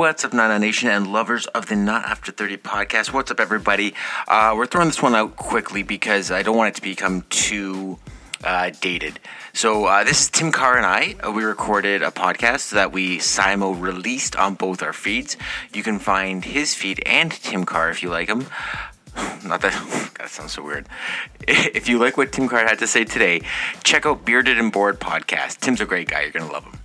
[0.00, 3.12] What's up, Nana Nation and lovers of the Not After 30 podcast?
[3.12, 3.92] What's up, everybody?
[4.26, 7.98] Uh, we're throwing this one out quickly because I don't want it to become too
[8.42, 9.20] uh, dated.
[9.52, 11.16] So, uh, this is Tim Carr and I.
[11.22, 15.36] Uh, we recorded a podcast that we Simo released on both our feeds.
[15.74, 18.46] You can find his feed and Tim Carr if you like him.
[19.44, 20.88] Not that that sounds so weird.
[21.46, 23.42] If you like what Tim Carr had to say today,
[23.84, 25.58] check out Bearded and Bored podcast.
[25.58, 26.22] Tim's a great guy.
[26.22, 26.80] You're gonna love him.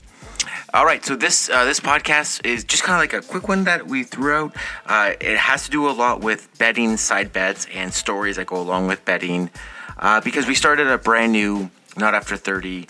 [0.76, 3.64] All right, so this uh, this podcast is just kind of like a quick one
[3.64, 4.56] that we threw out.
[4.86, 8.60] Uh, it has to do a lot with betting, side bets, and stories that go
[8.60, 9.50] along with betting,
[9.98, 12.88] uh, because we started a brand new not after thirty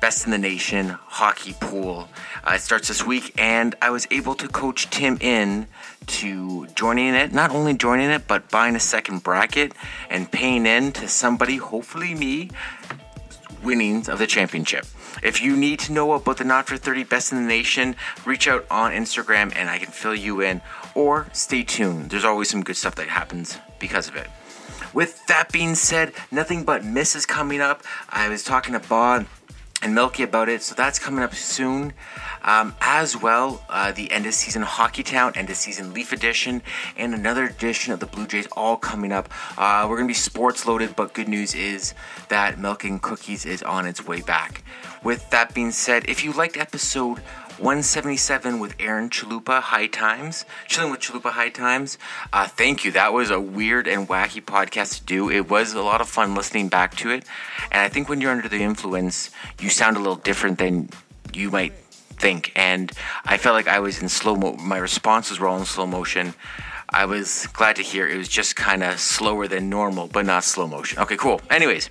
[0.00, 2.08] best in the nation hockey pool.
[2.42, 5.66] Uh, it starts this week, and I was able to coach Tim in
[6.06, 7.34] to joining it.
[7.34, 9.74] Not only joining it, but buying a second bracket
[10.08, 12.48] and paying in to somebody, hopefully me,
[13.62, 14.86] winnings of the championship.
[15.22, 18.46] If you need to know about the Not for 30 Best in the Nation, reach
[18.46, 20.60] out on Instagram and I can fill you in.
[20.94, 22.10] Or stay tuned.
[22.10, 24.28] There's always some good stuff that happens because of it.
[24.92, 27.82] With that being said, nothing but misses coming up.
[28.08, 29.26] I was talking to Bob
[29.86, 31.92] and Milky about it, so that's coming up soon.
[32.42, 36.60] Um, as well, uh, the end of season Hockey Town, end of season Leaf Edition,
[36.96, 39.28] and another edition of the Blue Jays all coming up.
[39.56, 41.94] Uh, we're going to be sports loaded, but good news is
[42.30, 44.64] that Milking Cookies is on its way back.
[45.04, 47.22] With that being said, if you liked episode
[47.58, 51.96] 177 with Aaron Chalupa High Times, chilling with Chalupa High Times.
[52.32, 52.90] Uh, thank you.
[52.92, 55.30] That was a weird and wacky podcast to do.
[55.30, 57.24] It was a lot of fun listening back to it.
[57.72, 60.90] And I think when you're under the influence, you sound a little different than
[61.32, 62.52] you might think.
[62.54, 62.92] And
[63.24, 64.52] I felt like I was in slow mo.
[64.54, 66.34] My responses were all in slow motion.
[66.90, 70.44] I was glad to hear it was just kind of slower than normal, but not
[70.44, 70.98] slow motion.
[71.00, 71.40] Okay, cool.
[71.50, 71.88] Anyways,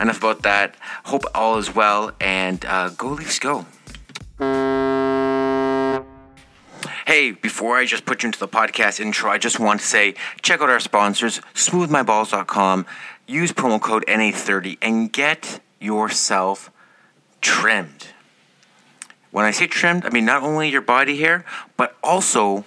[0.00, 0.74] enough about that.
[1.04, 3.66] Hope all is well, and uh, go Leafs, go.
[7.18, 10.14] Hey, before I just put you into the podcast intro, I just want to say
[10.40, 12.86] check out our sponsors, smoothmyballs.com.
[13.26, 16.70] Use promo code NA30 and get yourself
[17.40, 18.06] trimmed.
[19.32, 21.44] When I say trimmed, I mean not only your body hair,
[21.76, 22.64] but also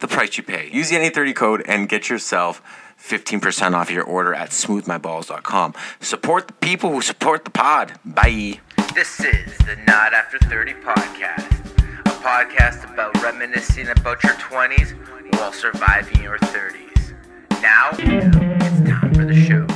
[0.00, 0.68] the price you pay.
[0.72, 2.60] Use the NA30 code and get yourself
[3.00, 5.74] 15% off your order at smoothmyballs.com.
[6.00, 7.92] Support the people who support the pod.
[8.04, 8.58] Bye.
[8.96, 11.63] This is the Not After 30 podcast
[12.24, 14.94] podcast about reminiscing about your 20s
[15.34, 17.12] while surviving your 30s.
[17.60, 19.73] Now, it's time for the show.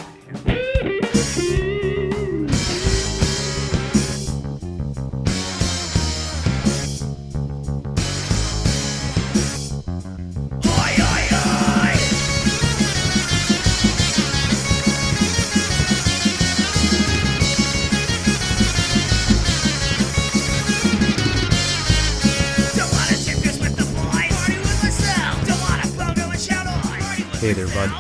[27.39, 27.93] Hey there, bud.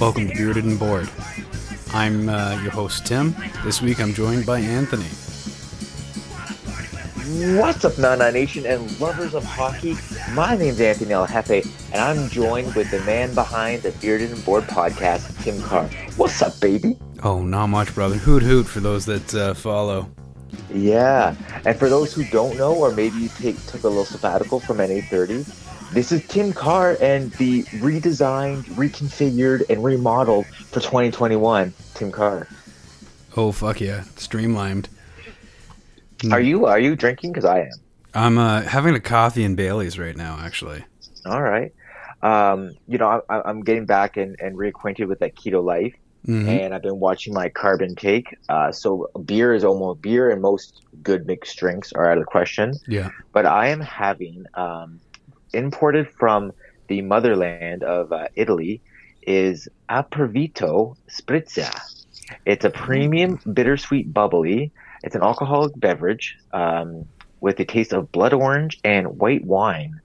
[0.00, 1.10] Welcome to Bearded and Bored.
[1.92, 3.34] I'm uh, your host, Tim.
[3.64, 5.08] This week I'm joined by Anthony.
[7.58, 9.96] What's up, Nana Nation and lovers of hockey?
[10.34, 14.44] My name's Anthony El Jefe, and I'm joined with the man behind the Bearded and
[14.44, 15.88] Bored podcast, Tim Carr.
[16.16, 16.96] What's up, baby?
[17.24, 18.14] Oh, not much, brother.
[18.14, 20.08] Hoot hoot for those that uh, follow.
[20.72, 24.60] Yeah, and for those who don't know, or maybe you take, took a little sabbatical
[24.60, 25.44] from NA30,
[25.92, 32.48] this is Tim Carr and the redesigned, reconfigured, and remodeled for 2021 Tim Carr.
[33.36, 34.88] Oh fuck yeah, streamlined.
[36.32, 37.32] Are you are you drinking?
[37.32, 37.70] Because I am.
[38.14, 40.84] I'm uh, having a coffee and Bailey's right now, actually.
[41.26, 41.72] All right.
[42.22, 45.94] Um, you know, I, I'm getting back and, and reacquainted with that keto life,
[46.26, 46.48] Mhm.
[46.48, 48.34] and I've been watching my carb intake.
[48.48, 52.26] Uh, so beer is almost beer, and most good mixed drinks are out of the
[52.26, 52.74] question.
[52.88, 53.10] Yeah.
[53.34, 54.98] but I am having um,
[55.52, 56.52] imported from
[56.88, 58.80] the motherland of uh, Italy
[59.26, 61.72] is Apervito Sprizia.
[62.44, 64.72] It's a premium bittersweet bubbly.
[65.02, 67.06] It's an alcoholic beverage um,
[67.40, 70.00] with a taste of blood orange and white wine.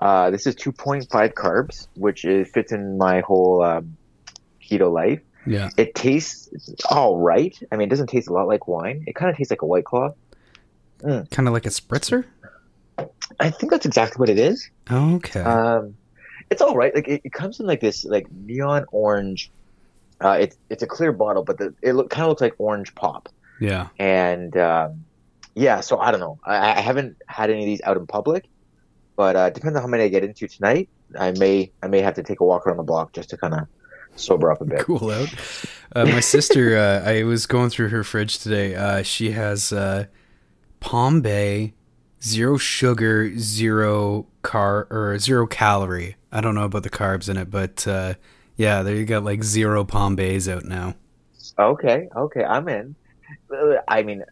[0.00, 3.96] Uh, this is 2.5 carbs, which is, fits in my whole um,
[4.62, 5.20] keto life.
[5.46, 5.70] Yeah.
[5.76, 6.48] It tastes
[6.90, 7.58] all right.
[7.70, 9.04] I mean, it doesn't taste a lot like wine.
[9.06, 10.10] It kind of tastes like a white claw.
[11.30, 12.24] Kind of like a spritzer?
[13.38, 14.70] I think that's exactly what it is.
[14.90, 15.40] Okay.
[15.40, 15.94] Um,
[16.50, 16.94] it's all right.
[16.94, 19.50] Like it, it comes in like this like neon orange.
[20.20, 22.94] Uh, it's it's a clear bottle, but the, it look kind of looks like orange
[22.94, 23.28] pop.
[23.60, 23.88] yeah.
[23.98, 25.04] And um,
[25.54, 26.38] yeah, so I don't know.
[26.44, 28.48] I, I haven't had any of these out in public,
[29.16, 30.88] but uh, depends on how many I get into tonight.
[31.18, 33.54] I may I may have to take a walk around the block just to kind
[33.54, 33.66] of
[34.16, 34.80] sober up a bit.
[34.80, 35.28] cool out.
[35.94, 38.74] Uh, my sister, uh, I was going through her fridge today.
[38.74, 40.06] Uh, she has uh,
[40.80, 41.74] Palm Bay
[42.22, 46.16] zero sugar, zero car or zero calorie.
[46.32, 48.14] I don't know about the carbs in it, but uh,
[48.56, 50.94] yeah, there you got like zero palm bays out now.
[51.58, 52.94] Okay, okay, I'm in.
[53.88, 54.24] I mean,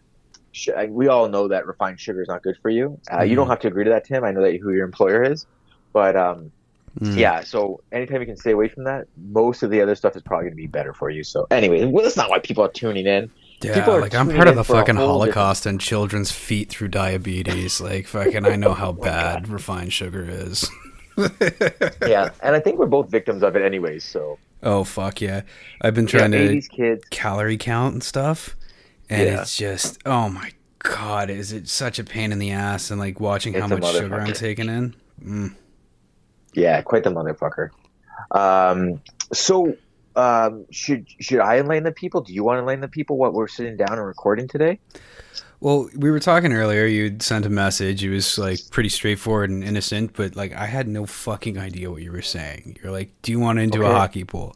[0.51, 2.99] sh- we all know that refined sugar is not good for you.
[3.11, 3.51] Uh, You don't Mhm.
[3.51, 4.23] have to agree to that, Tim.
[4.23, 5.45] I know that who your employer is,
[5.93, 6.51] but um,
[6.99, 7.17] Mm.
[7.17, 7.41] yeah.
[7.41, 10.45] So anytime you can stay away from that, most of the other stuff is probably
[10.45, 11.23] going to be better for you.
[11.23, 13.29] So anyway, well, that's not why people are tuning in.
[13.61, 17.81] Yeah, like I'm part of the fucking Holocaust and children's feet through diabetes.
[17.81, 20.69] Like fucking, I know how bad refined sugar is.
[22.07, 24.03] yeah, and I think we're both victims of it, anyways.
[24.05, 25.41] So Oh fuck yeah!
[25.81, 27.03] I've been yeah, trying to 80s kids.
[27.09, 28.55] calorie count and stuff,
[29.09, 29.41] and Yeah.
[29.41, 32.91] it's just oh my god, is it such a pain in the ass?
[32.91, 34.95] And like watching how It's a much sugar I'm taking in.
[35.21, 35.55] Mm.
[36.53, 37.69] Yeah, quite the motherfucker.
[38.31, 39.01] Um,
[39.33, 39.75] so
[40.15, 42.21] um, should should I enlighten the people?
[42.21, 44.79] Do you want to enlighten the people what we're sitting down and recording today?
[45.61, 46.85] Well, we were talking earlier.
[46.85, 48.03] You'd sent a message.
[48.03, 52.01] It was like pretty straightforward and innocent, but like I had no fucking idea what
[52.01, 52.77] you were saying.
[52.81, 54.55] You're like, "Do you want to into a hockey pool?"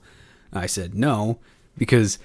[0.54, 1.40] I said no
[1.78, 2.20] because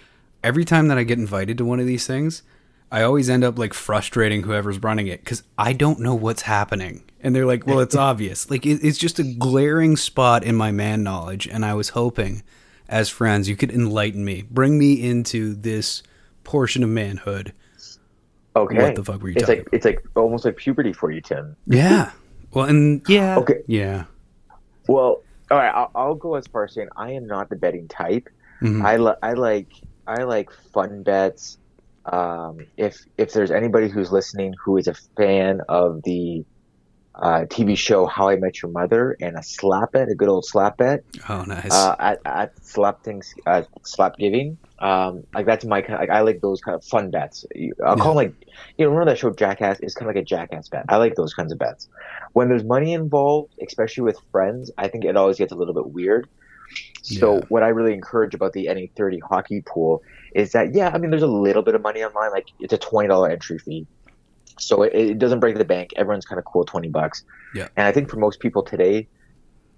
[0.45, 2.43] every time that I get invited to one of these things,
[2.91, 7.03] I always end up like frustrating whoever's running it because I don't know what's happening.
[7.21, 8.51] And they're like, "Well, it's obvious.
[8.51, 12.43] Like it, it's just a glaring spot in my man knowledge." And I was hoping,
[12.88, 16.02] as friends, you could enlighten me, bring me into this
[16.44, 17.52] portion of manhood.
[18.56, 18.82] Okay.
[18.82, 21.20] What the fuck were you it's talking like it's like almost like puberty for you,
[21.20, 21.56] Tim.
[21.67, 22.11] Yeah.
[22.52, 23.37] Well, and yeah.
[23.38, 23.62] Okay.
[23.67, 24.05] Yeah.
[24.88, 25.69] Well, all right.
[25.73, 28.29] I'll, I'll go as far as saying I am not the betting type.
[28.62, 28.82] Mhm.
[28.85, 29.69] I li- I like
[30.06, 31.58] I like fun bets.
[32.06, 36.44] Um, if if there's anybody who's listening who is a fan of the
[37.19, 40.44] uh, TV show How I Met Your Mother and a slap bet, a good old
[40.47, 41.73] slap bet, Oh, nice.
[41.73, 44.56] uh, at, at slap things, uh, slap giving.
[44.79, 45.99] Um, like that's my kind.
[45.99, 47.44] Like I like those kind of fun bets.
[47.85, 48.35] I'll call them like,
[48.76, 49.81] you know, remember that show Jackass?
[49.81, 50.85] It's kind of like a Jackass bet.
[50.88, 51.88] I like those kinds of bets.
[52.35, 55.91] When there's money involved, especially with friends, I think it always gets a little bit
[55.93, 56.29] weird.
[57.03, 57.41] So Yeah.
[57.49, 60.03] what I really encourage about the NA30 hockey pool
[60.35, 62.31] is that yeah, I mean, there's a little bit of money online.
[62.31, 63.87] Like it's a twenty dollar entry fee,
[64.60, 65.93] so it, it doesn't break the bank.
[65.96, 67.25] Everyone's kind of cool, twenty bucks.
[67.55, 67.69] Yeah.
[67.76, 69.08] And I think for most people today,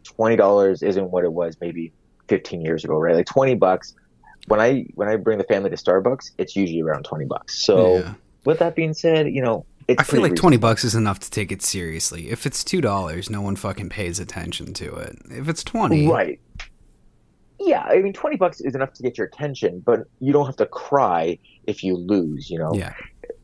[0.04, 1.92] twenty dollars isn't what it was maybe
[2.28, 3.16] 15 years ago, right?
[3.16, 3.94] Like 20 bucks.
[4.46, 7.62] When I when I bring the family to Starbucks, it's usually around 20 bucks.
[7.62, 8.14] So Yeah.
[8.44, 11.30] with that being said, you know, it's I feel like 20 bucks is enough to
[11.30, 12.30] take it seriously.
[12.30, 15.18] If it's $2, no one fucking pays attention to it.
[15.30, 16.40] If it's 20, right.
[17.58, 20.56] Yeah, I mean, 20 bucks is enough to get your attention, but you don't have
[20.56, 22.48] to cry if you lose.
[22.48, 22.94] You know, yeah.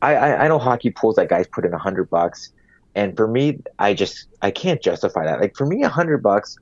[0.01, 2.51] I, I, I know hockey pools that guys put in a hundred bucks,
[2.95, 5.39] and for me, I just I can't justify that.
[5.39, 6.57] Like for me, a hundred bucks.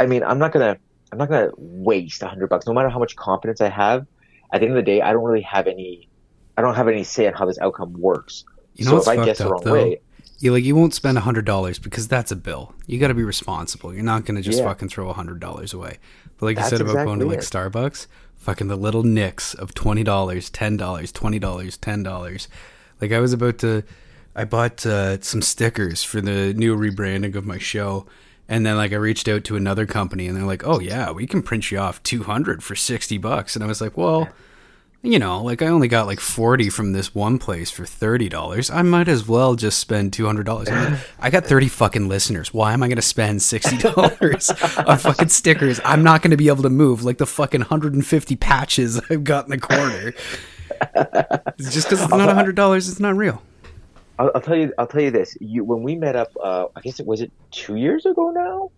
[0.00, 0.76] I mean, I'm not gonna
[1.10, 4.06] I'm not gonna waste a hundred bucks, no matter how much confidence I have.
[4.52, 6.08] At the end of the day, I don't really have any.
[6.56, 8.44] I don't have any say on how this outcome works.
[8.74, 9.72] You know so what's if I guess the wrong though?
[9.72, 10.00] way,
[10.38, 12.74] You like you won't spend a $100 because that's a bill.
[12.86, 13.92] You got to be responsible.
[13.92, 14.66] You're not going to just Yeah.
[14.66, 15.98] fucking throw a $100 away.
[16.38, 17.44] But like That's you said about going to like it.
[17.44, 18.06] Starbucks,
[18.36, 22.48] fucking the little nicks of $20, $10, $20, $10.
[23.00, 23.82] Like I was about to
[24.36, 28.06] I bought uh, some stickers for the new rebranding of my show.
[28.48, 31.26] And then like I reached out to another company and they're like, "Oh yeah, we
[31.26, 34.28] can print you off 200 for 60 bucks." And I was like, "Well,
[35.02, 38.74] you know, like I only got like 40 from this one place for $30.
[38.74, 40.68] I might as well just spend $200.
[40.70, 42.52] I'm like, I got 30 fucking listeners.
[42.52, 45.80] Why am I going to spend $60 on fucking stickers?
[45.84, 49.44] I'm not going to be able to move like the fucking 150 patches I've got
[49.44, 50.12] in the corner.
[51.58, 53.42] Just because it's not $100, it's not real.
[54.18, 54.72] I'll, I'll tell you.
[54.78, 55.36] I'll tell you this.
[55.40, 58.70] You when we met up, uh, I guess it was it two years ago now.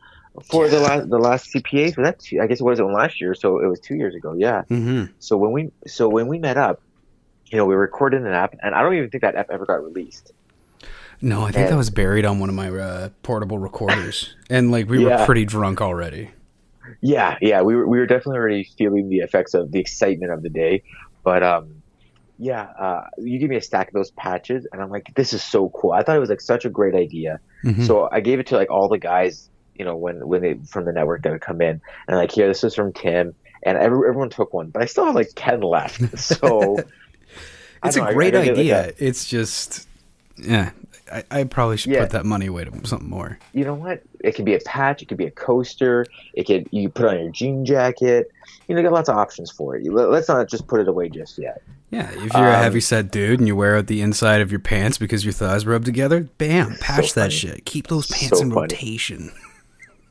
[0.51, 2.21] For the last the last CPAs, was that?
[2.43, 4.35] I guess it wasn't last year, so it was two years ago.
[4.37, 4.63] Yeah.
[4.69, 6.81] hmm So when we so when we met up,
[7.47, 9.83] you know, we recorded an app, and I don't even think that app ever got
[9.83, 10.33] released.
[11.21, 14.35] No, I think that was buried on one of my uh, portable recorders.
[14.49, 16.31] And like we were pretty drunk already.
[17.03, 20.43] Yeah, yeah, we were we were definitely already feeling the effects of the excitement of
[20.43, 20.83] the day,
[21.23, 21.83] but um,
[22.39, 25.43] yeah, uh, you give me a stack of those patches, and I'm like, this is
[25.43, 25.93] so cool.
[25.93, 27.87] I thought it was like such a great idea, Mhm.
[27.87, 29.50] so I gave it to like all the guys,
[29.81, 32.47] you know, when when they from the network that would come in, and like here,
[32.49, 35.63] this is from Tim, and every, everyone took one, but I still have like ten
[35.63, 36.77] left, so.
[37.83, 38.95] I It's don't know, great I gotta get, like, idea.
[38.99, 39.89] it's just,
[40.37, 40.73] yeah,
[41.11, 42.01] I, I probably should Yeah.
[42.03, 43.39] put that money away to something more.
[43.55, 44.03] you know what?
[44.23, 45.01] It could be a patch.
[45.01, 46.05] It could be a coaster.
[46.35, 48.31] It could you put on your jean jacket.
[48.69, 49.83] You know, you got lots of options for it.
[49.83, 51.63] You- Let's not just put it away just yet.
[51.91, 54.51] Yeah, if you're a Um, heavy set dude and you wear out the inside of
[54.53, 57.35] your pants because your thighs rub together, bam, patch that funny.
[57.35, 57.65] shit.
[57.65, 58.61] Keep those pants So in funny.
[58.61, 59.33] rotation.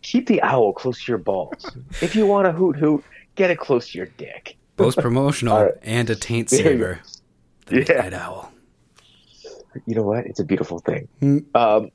[0.10, 1.70] Keep the owl close to your balls.
[2.02, 3.04] if you want a hoot hoot,
[3.36, 4.58] get it close to your dick.
[4.76, 5.74] Both promotional right.
[5.84, 7.00] and a taint saver.
[7.68, 8.02] The Yeah.
[8.02, 8.52] night owl.
[9.86, 10.26] You know what?
[10.26, 11.08] It's a beautiful thing.
[11.22, 11.46] Mm.
[11.56, 11.92] Um,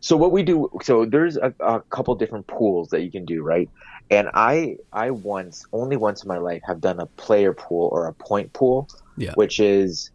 [0.00, 3.44] so what we do, so there's a, a couple different pools that you can do,
[3.44, 3.70] right?
[4.10, 8.08] And I, I once, only once in my life, have done a player pool or
[8.08, 9.34] a point pool, Yeah.
[9.36, 10.10] which is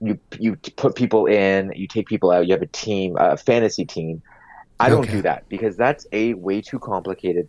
[0.00, 3.84] you you put people in, you take people out, you have a team, a fantasy
[3.84, 4.22] team.
[4.82, 5.12] I don't Okay.
[5.12, 7.48] do that because that's a way too complicated,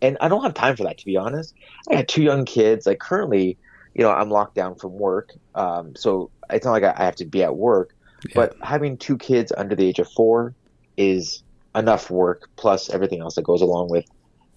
[0.00, 0.98] and I don't have time for that.
[0.98, 1.54] To be honest,
[1.90, 2.86] I got two young kids.
[2.86, 3.58] Like currently,
[3.94, 7.26] you know, I'm locked down from work, um, so it's not like I have to
[7.26, 7.90] be at work.
[8.22, 8.32] Yeah.
[8.34, 10.54] But having two kids under the age of four
[10.96, 11.42] is
[11.74, 14.06] enough work plus everything else that goes along with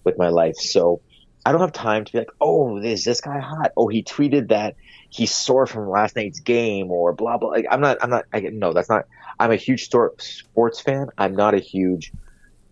[0.04, 0.56] with my life.
[0.56, 1.00] So
[1.44, 3.72] I don't have time to be like, oh, is this guy hot?
[3.76, 4.76] Oh, he tweeted that
[5.12, 7.50] he's sore from last night's game or blah blah.
[7.50, 8.24] Like I'm not, I'm not.
[8.32, 9.06] I, no, that's not.
[9.38, 11.08] I'm a huge sports fan.
[11.18, 12.12] I'm not a huge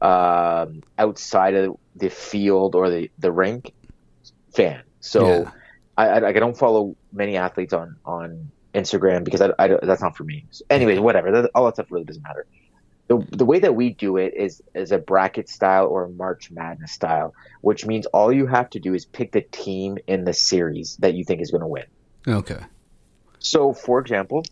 [0.00, 3.72] um, outside of the field or the the rink
[4.54, 4.82] fan.
[5.00, 5.50] So Yeah.
[5.96, 10.16] I, I, I don't follow many athletes on on Instagram because I, I that's not
[10.16, 10.46] for me.
[10.50, 11.30] So anyways, whatever.
[11.30, 12.46] That, all that stuff really doesn't matter.
[13.08, 16.50] The, the way that we do it is is a bracket style or a March
[16.50, 20.32] Madness style, which means all you have to do is pick the team in the
[20.32, 21.84] series that you think is going to win.
[22.26, 22.60] Okay.
[23.38, 24.44] So, for example,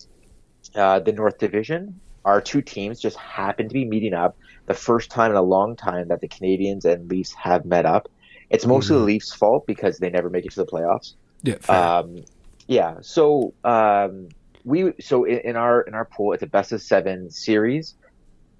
[0.74, 5.10] uh, the North Division, our two teams just happen to be meeting up the first
[5.10, 8.08] time in a long time that the Canadiens and Leafs have met up.
[8.50, 11.14] It's mostly the Leafs' fault because they never make it to the playoffs.
[11.42, 11.56] Yeah.
[11.68, 12.24] Um,
[12.66, 12.96] yeah.
[13.02, 14.28] So um,
[14.64, 17.94] we so in, in our in our pool, it's a best of seven series,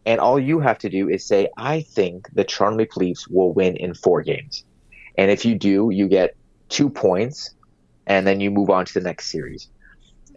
[0.04, 3.52] and all you have to do is say, "I think the Toronto Maple Leafs will
[3.52, 4.64] win in four games,"
[5.16, 6.36] and if you do, you get
[6.68, 7.54] two points,
[8.08, 9.68] and then you move on to the next series,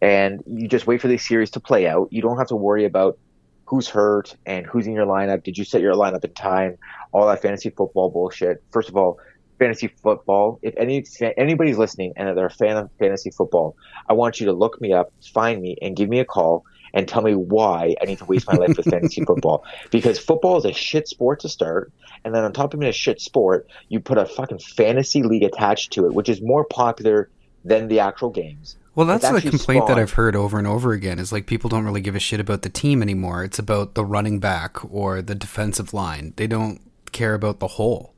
[0.01, 2.09] and you just wait for the series to play out.
[2.11, 3.17] You don't have to worry about
[3.65, 5.43] who's hurt and who's in your lineup.
[5.43, 6.77] Did you set your lineup in time?
[7.13, 8.61] All that fantasy football bullshit.
[8.71, 9.17] First of all,
[9.57, 10.59] fantasy football.
[10.61, 11.05] If any
[11.37, 13.77] anybody's listening and they're a fan of fantasy football,
[14.09, 17.07] I want you to look me up, find me, and give me a call and
[17.07, 19.63] tell me why I need to waste my life with fantasy football.
[19.91, 21.93] Because football is a shit sport to start,
[22.25, 25.43] and then on top of being a shit sport, you put a fucking fantasy league
[25.43, 27.29] attached to it, which is more popular
[27.63, 28.77] than the actual games.
[28.95, 31.85] Well, that's the complaint that I've heard over and over again is like people don't
[31.85, 33.43] really give a shit about the team anymore.
[33.43, 36.33] It's about the running back or the defensive line.
[36.35, 36.81] They don't
[37.13, 38.13] care about the whole.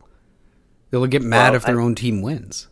[0.90, 2.68] They'll get mad Well, if their I- own team wins.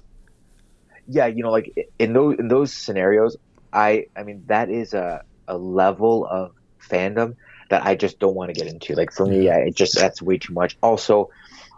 [1.07, 3.37] yeah, you know, like in those in those scenarios,
[3.73, 7.35] I I mean that is a a level of fandom
[7.69, 8.95] that I just don't want to get into.
[8.95, 10.77] Like for me, I it just that's way too much.
[10.81, 11.29] Also,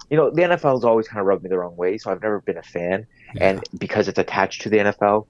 [0.10, 2.22] you know, the NFL has always kind of rubbed me the wrong way, so I've
[2.22, 3.08] never been a fan.
[3.42, 5.26] And because it's attached to the NFL,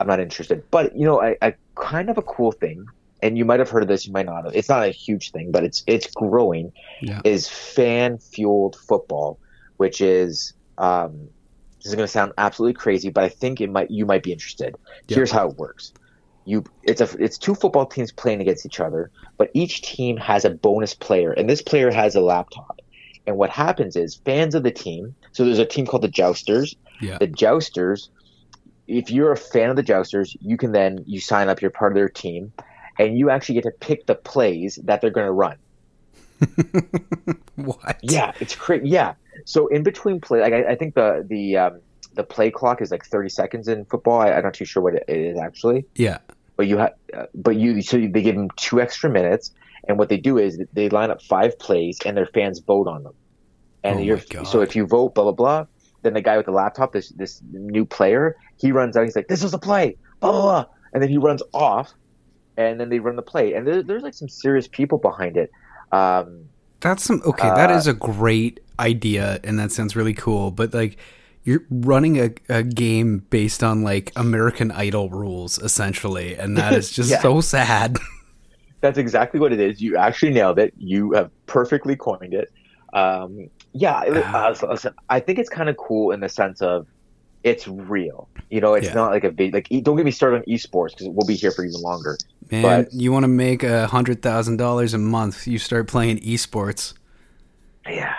[0.00, 0.62] I'm not interested.
[0.70, 2.86] But you know, I, I kind of a cool thing,
[3.22, 4.54] and you might have heard of this, you might not have.
[4.54, 6.72] It's not a huge thing, but it's it's growing.
[7.00, 7.20] Yeah.
[7.24, 9.38] Is fan fueled football,
[9.76, 11.28] which is um,
[11.78, 14.32] this is going to sound absolutely crazy, but I think it might you might be
[14.32, 14.76] interested.
[15.06, 15.16] Yeah.
[15.16, 15.92] Here's how it works.
[16.44, 20.44] You it's a it's two football teams playing against each other, but each team has
[20.44, 22.80] a bonus player, and this player has a laptop.
[23.26, 25.14] And what happens is fans of the team.
[25.32, 26.74] So there's a team called the Jousters.
[27.00, 27.18] Yeah.
[27.18, 28.08] The Jousters.
[28.86, 31.60] If you're a fan of the Jousters, you can then you sign up.
[31.60, 32.52] You're part of their team,
[32.98, 35.56] and you actually get to pick the plays that they're going to run.
[37.56, 37.98] What?
[38.02, 38.88] Yeah, it's crazy.
[38.88, 39.14] Yeah.
[39.44, 41.80] So in between play, like I, I think the the um,
[42.14, 44.20] the play clock is like 30 seconds in football.
[44.20, 46.18] I, I'm not too sure what it is actually, Yeah.
[46.56, 49.50] but you have, uh, but you so they give them two extra minutes,
[49.88, 53.02] and what they do is they line up five plays, and their fans vote on
[53.02, 53.14] them.
[53.82, 55.66] And Oh you're so if you vote, blah blah blah,
[56.02, 59.04] then the guy with the laptop, this this new player, he runs out.
[59.04, 61.92] He's like, "This was a play," blah blah blah, and then he runs off,
[62.56, 65.50] and then they run the play, and there, there's like some serious people behind it.
[65.92, 66.50] Um,
[66.80, 67.50] That's some okay.
[67.50, 70.50] that Uh, is a great idea, and that sounds really cool.
[70.52, 70.96] But like,
[71.42, 76.90] you're running a, a game based on like American Idol rules, essentially, and that is
[76.92, 77.20] just Yeah.
[77.20, 77.98] so sad.
[78.80, 79.80] That's exactly what it is.
[79.80, 80.72] You actually nailed it.
[80.76, 82.48] You have perfectly coined it.
[82.92, 83.48] Um,
[83.78, 86.86] yeah, it- uh, so- listen, I think it's kind of cool in the sense of
[87.44, 88.28] it's real.
[88.50, 88.94] You know, it's Yeah.
[88.94, 89.68] not like a big like.
[89.82, 92.16] Don't get me started on esports because we'll be here for even longer.
[92.50, 95.46] Man, But- you want to make a hundred thousand dollars a month?
[95.46, 96.94] You start playing esports.
[97.86, 98.14] Yeah,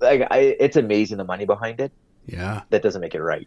[0.00, 1.92] like I, it's amazing the money behind it.
[2.26, 3.46] Yeah, That doesn't make it right.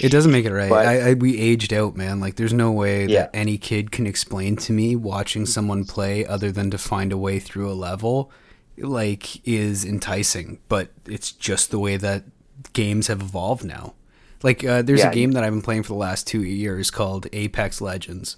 [0.00, 0.68] it doesn't make it right.
[0.68, 2.18] But- I, I we aged out, man.
[2.18, 3.22] Like, there's no way Yeah.
[3.22, 7.16] that any kid can explain to me watching someone play other than to find a
[7.16, 8.32] way through a level,
[8.82, 10.58] like, is enticing.
[10.68, 12.24] But it's just the way that
[12.72, 13.94] games have evolved now.
[14.42, 15.10] Like, uh, there's Yeah.
[15.10, 18.36] a game that I've been playing for the last two years called Apex Legends.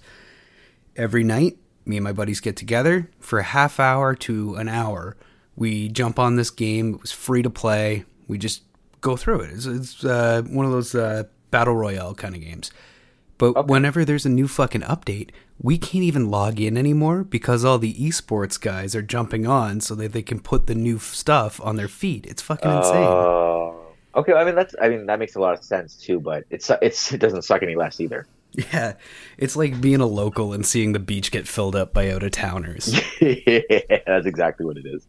[0.95, 5.15] Every night, me and my buddies get together for a half hour to an hour.
[5.55, 6.95] We jump on this game.
[6.95, 8.05] It was free to play.
[8.27, 8.63] We just
[9.01, 9.51] go through it.
[9.51, 12.71] It's, it's uh, one of those uh, battle royale kind of games.
[13.41, 13.65] But Okay.
[13.71, 17.95] whenever there's a new fucking update, we can't even log in anymore because all the
[17.95, 21.87] esports guys are jumping on so that they can put the new stuff on their
[21.87, 22.27] feed.
[22.27, 23.03] It's fucking insane.
[23.03, 23.93] Oh.
[24.13, 24.33] okay.
[24.33, 24.75] I mean, that's.
[24.79, 26.19] I mean, that makes a lot of sense too.
[26.19, 28.27] But it's it's it doesn't suck any less either.
[28.73, 28.93] Yeah,
[29.37, 32.31] it's like being a local and seeing the beach get filled up by out of
[32.31, 32.93] towners.
[33.21, 33.61] yeah,
[34.05, 35.07] that's exactly what it is.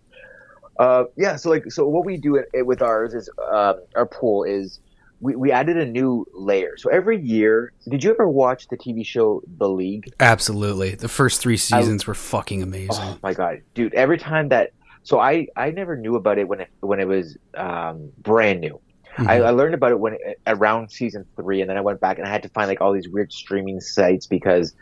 [0.79, 1.37] Uh, yeah.
[1.37, 4.79] So like, so what we do it, it with ours is uh, our pool is
[5.23, 6.77] we, we added a new layer.
[6.77, 10.13] So every year, did you ever watch the TV show The League?
[10.21, 12.91] Absolutely, the first three seasons were fucking amazing.
[12.99, 13.95] Oh my god, dude!
[13.95, 14.73] Every time that,
[15.05, 18.79] so I I never knew about it when it when it was um, brand new.
[19.19, 19.45] I, Mhm.
[19.47, 22.31] I learned about it when around season three, and then I went back and I
[22.31, 24.75] had to find like all these weird streaming sites because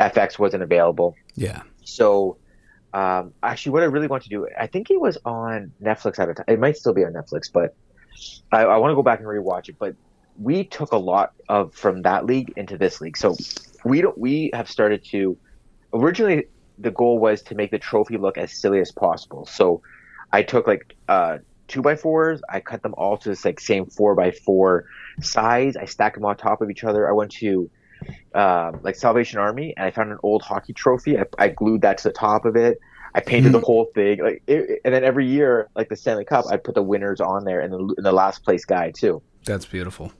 [0.00, 1.14] FX wasn't available.
[1.34, 2.36] yeah, So,
[2.92, 6.28] um, actually, what I really want to do, I think it was on Netflix at
[6.28, 6.44] the time.
[6.48, 7.74] It might still be on Netflix, but
[8.52, 9.76] I, I want to go back and rewatch it.
[9.78, 9.94] But
[10.38, 13.16] we took a lot of from that league into this league.
[13.16, 13.36] So
[13.84, 14.16] we don't.
[14.18, 15.36] We have started to.
[15.92, 16.46] Originally,
[16.78, 19.46] the goal was to make the trophy look as silly as possible.
[19.46, 19.82] So
[20.32, 21.38] I took like uh,
[21.68, 22.40] two by fours.
[22.48, 24.86] I cut them all to this like same four by four
[25.20, 25.76] size.
[25.76, 27.08] I stacked them on top of each other.
[27.08, 27.70] I went to
[28.34, 31.18] um, like Salvation Army, and I found an old hockey trophy.
[31.18, 32.78] I, I glued that to the top of it.
[33.14, 33.66] I painted the mm-hmm.
[33.66, 36.82] whole thing, like, it, and then every year, like the Stanley Cup, I put the
[36.82, 39.22] winners on there and the, and the last place guy too.
[39.44, 40.12] that's beautiful.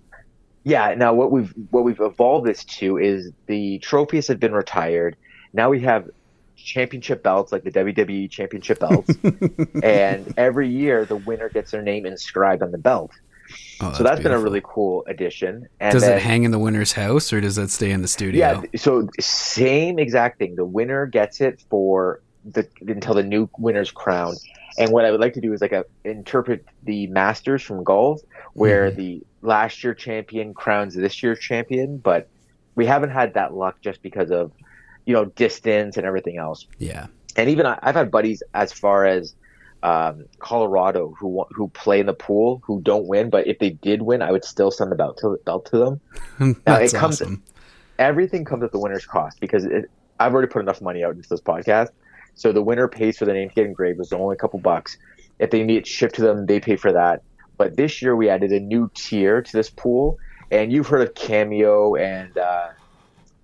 [0.64, 0.94] Yeah.
[0.94, 5.16] Now what we've what we've evolved this to is the trophies have been retired.
[5.52, 6.10] Now we have
[6.56, 9.10] championship belts, like the WWE championship belts,
[9.82, 13.12] and every year the winner gets their name inscribed on the belt.
[13.80, 15.66] Oh, so that's been a really cool addition.
[15.80, 18.08] And Does then, it hang in the winner's house or does that stay in the
[18.08, 18.62] studio?
[18.62, 18.78] Yeah.
[18.78, 20.54] So same exact thing.
[20.54, 24.34] The winner gets it for the until the new winner's crown.
[24.78, 28.20] And what I would like to do is like a, interpret the Masters from golf,
[28.54, 28.96] where Mhm.
[28.96, 32.28] the last year champion crowns this year's champion, but
[32.76, 34.52] we haven't had that luck just because of
[35.06, 36.66] you know distance and everything else.
[36.78, 37.06] yeah.
[37.36, 39.34] And even I, I've had buddies as far as
[39.82, 44.02] um, Colorado who who play in the pool who don't win, but if they did
[44.02, 46.00] win, I would still send the belt to belt to them
[46.64, 47.42] that's it comes- awesome.
[47.98, 51.28] everything comes at the winner's cost because it, I've already put enough money out into
[51.28, 51.88] this podcast.
[52.34, 54.96] So the winner pays for the name to get engraved, is only a couple bucks.
[55.38, 57.22] If they need it shipped to them, they pay for that.
[57.56, 60.18] But this year we added a new tier to this pool,
[60.50, 62.68] and you've heard of Cameo and uh,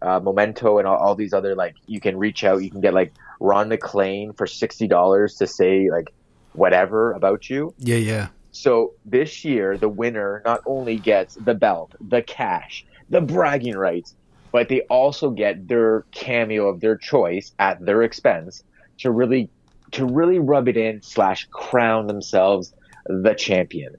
[0.00, 2.94] uh, Memento and all, all these other like you can reach out, you can get
[2.94, 6.12] like Ron MacLean for sixty dollars to say like
[6.52, 7.74] whatever about you.
[7.78, 8.28] Yeah, yeah.
[8.52, 14.14] So this year, the winner not only gets the belt, the cash, the bragging rights,
[14.50, 18.64] but they also get their cameo of their choice at their expense
[18.98, 19.48] to really,
[19.92, 22.72] to really rub it in slash crown themselves
[23.06, 23.96] the champion.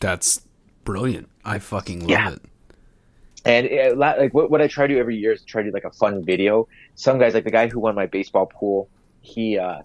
[0.00, 0.40] That's
[0.84, 1.28] brilliant.
[1.44, 2.30] I fucking love Yeah.
[2.32, 2.42] it.
[3.46, 5.74] And it, like what, what I try to do every year is try to do
[5.74, 6.66] like a fun video.
[6.94, 8.88] Some guys, like the guy who won my baseball pool,
[9.20, 9.82] he uh,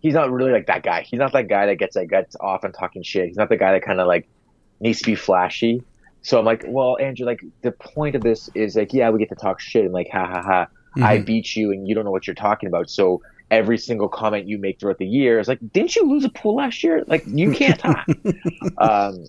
[0.00, 1.02] he's not really like that guy.
[1.02, 3.28] He's not that guy that gets like gets off and talking shit.
[3.28, 4.26] He's not the guy that kind of like
[4.80, 5.82] needs to be flashy.
[6.22, 9.28] So I'm like, well, Andrew, like the point of this is like, yeah, we get
[9.28, 10.66] to talk shit and like, ha ha ha,
[11.00, 11.24] I Mhm.
[11.26, 12.90] beat you and you don't know what you're talking about.
[12.90, 16.28] So every single comment you make throughout the year is like, didn't you lose a
[16.28, 17.02] pool last year?
[17.06, 18.06] Like you can't talk.
[18.78, 19.24] um,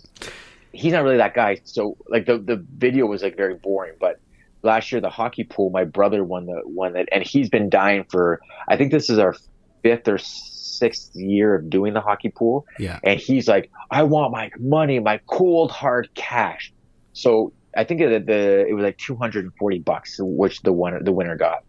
[0.73, 1.61] he's not really that guy.
[1.63, 3.93] So like the the video was like very boring.
[3.99, 4.19] But
[4.61, 8.05] last year the hockey pool, my brother won the won it, and he's been dying
[8.09, 8.41] for.
[8.67, 9.35] I think this is our
[9.83, 12.99] fifth or sixth year of doing the hockey pool, Yeah.
[13.03, 16.73] and he's like, I want my money, my cold hard cash.
[17.13, 20.73] So I think the, the it was like two hundred and forty bucks, which the
[20.73, 21.63] winner the winner got.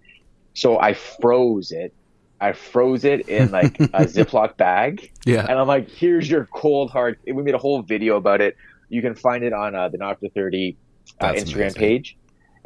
[0.55, 1.95] So I froze it.
[2.41, 5.13] I froze it in like a Ziploc bag.
[5.27, 5.47] Yeah.
[5.49, 7.19] And I'm like, here's your cold hard.
[7.27, 8.57] We made a whole video about it.
[8.89, 10.77] You can find it on uh, the Not After 30
[11.21, 11.79] uh, Instagram amazing.
[11.81, 12.17] page.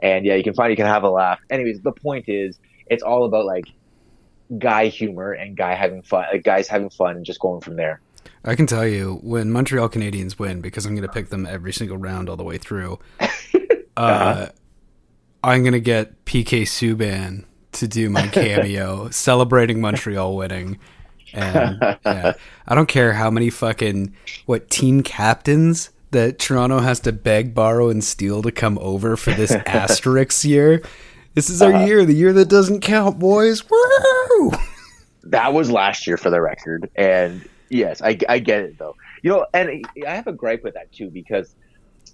[0.00, 0.72] And yeah, you can find it.
[0.72, 1.40] You can have a laugh.
[1.50, 3.64] Anyways, the point is, it's all about like
[4.58, 8.00] guy humor and guy having fun, like guys having fun and just going from there.
[8.44, 11.72] I can tell you when Montreal Canadiens win because I'm going to pick them every
[11.72, 12.98] single round all the way through.
[13.20, 13.28] uh,
[13.96, 14.48] Uh-huh.
[15.42, 20.78] I'm going to get PK Subban to do my cameo celebrating Montreal winning.
[21.32, 22.32] And yeah,
[22.66, 24.14] I don't care how many fucking
[24.46, 29.32] what team captains that Toronto has to beg, borrow, and steal to come over for
[29.32, 30.80] this asterisk year.
[31.34, 31.84] This is our Uh-huh.
[31.86, 33.64] year, the year that doesn't count, boys.
[33.68, 34.52] Woo!
[35.24, 36.88] That was last year for the record.
[36.94, 38.94] And yes, I, I get it though.
[39.22, 41.54] You know, and I have a gripe with that too because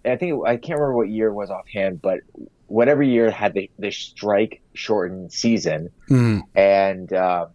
[0.05, 2.21] I think I can't remember what year it was offhand, but
[2.67, 7.47] whatever year had the, the strike shortened season, Mm, and uh,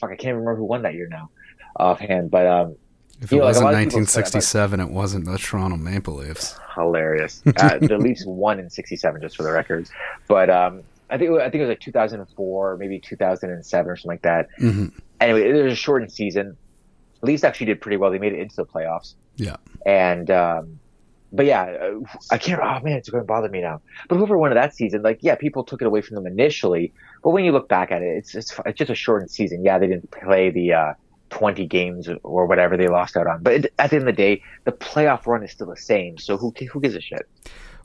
[0.00, 1.30] fuck, I can't remember who won that year now
[1.76, 2.76] offhand, but um,
[3.20, 6.56] If it know, wasn't lot of people about- 1967, it wasn't the Toronto Maple Leafs.
[6.74, 7.42] hilarious.
[7.56, 9.88] Uh, the Leafs won in '67, just for the record.
[10.28, 14.22] But um, I think I think it was like 2004, maybe 2007 or something like
[14.22, 14.48] that.
[14.58, 14.86] hmm
[15.20, 16.56] Anyway, it was a shortened season.
[17.22, 18.10] Leafs actually did pretty well.
[18.10, 19.14] They made it into the playoffs.
[19.36, 19.56] Yeah.
[19.86, 20.78] And um,
[21.34, 22.60] but yeah, uh, I can't.
[22.62, 23.80] Oh man, it's going to bother me now.
[24.08, 26.92] But whoever won that season, like yeah, people took it away from them initially.
[27.22, 29.64] But when you look back at it, it's it's, it's just a shortened season.
[29.64, 30.72] Yeah, they didn't play the.
[30.72, 30.94] Uh,
[31.30, 33.42] 20 games or whatever they lost out on.
[33.42, 36.16] But it, at the end of the day, the playoff run is still the same.
[36.16, 37.26] So who who gives a shit?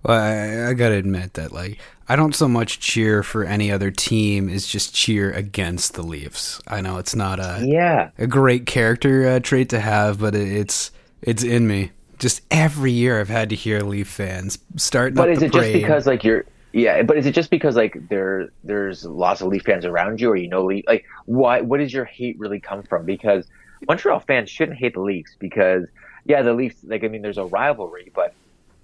[0.03, 3.89] Well, I, I gotta admit that, like, I don't so much cheer for any other
[3.89, 6.62] team as just cheer against the Leafs.
[6.67, 8.12] I know it's not a Yeah.
[8.19, 10.91] a great character uh, trait to have, but it, it's
[11.23, 11.91] it's in me.
[12.19, 15.73] Just every year, I've had to hear Leaf fans starting But is the it just
[15.73, 19.63] because like you're yeah, but is it just because like there there's lots of Leaf
[19.63, 22.84] fans around you or you know Leaf like why what does your hate really come
[22.84, 23.05] from?
[23.05, 23.45] Because
[23.88, 25.86] Montreal fans shouldn't hate the Leafs because
[26.25, 28.36] yeah, the Leafs like I mean there's a rivalry, but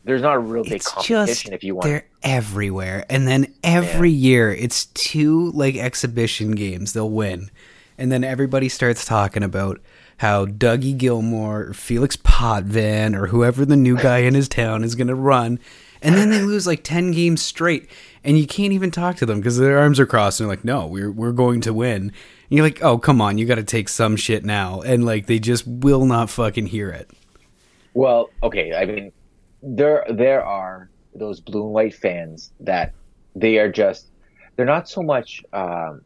[0.03, 3.53] there's not a real big it's competition just if you want they're everywhere, and then
[3.63, 6.93] every year it's two like exhibition games.
[6.93, 7.51] They'll win,
[7.97, 9.79] and then everybody starts talking about
[10.17, 14.95] how Dougie Gilmour or Felix Potvin or whoever the new guy in his town is
[14.95, 15.59] going to run,
[16.01, 17.89] and then they lose like ten games straight,
[18.23, 20.65] and you can't even talk to them because their arms are crossed and they're like,
[20.65, 22.11] "No, we're we're going to win." And
[22.49, 25.39] you're like, "Oh, come on, you got to take some shit now," and like they
[25.39, 27.09] just will not fucking hear it.
[27.93, 29.11] Well, okay, I mean
[29.61, 32.93] there there are those blue and white fans that
[33.35, 34.11] they are just
[34.55, 36.01] they're not so much um,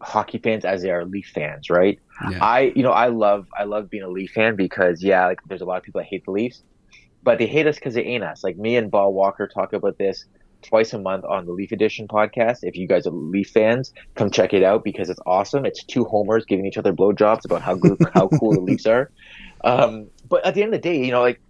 [0.00, 1.98] hockey fans as they are Leaf fans, right?
[2.30, 2.38] Yeah.
[2.44, 5.60] I you know I love I love being a Leaf fan because yeah, like there's
[5.60, 6.62] a lot of people that hate the Leafs,
[7.22, 8.44] but they hate us because they ain't us.
[8.44, 10.24] Like me and Bob Walker talk about this
[10.62, 12.58] twice a month on the Leaf Edition podcast.
[12.62, 15.66] If you guys are Leaf fans, come check it out because it's awesome.
[15.66, 19.10] It's two homers giving each other blowjobs about how good how cool the Leafs are.
[19.64, 21.40] Um, but at the end of the day, you know, like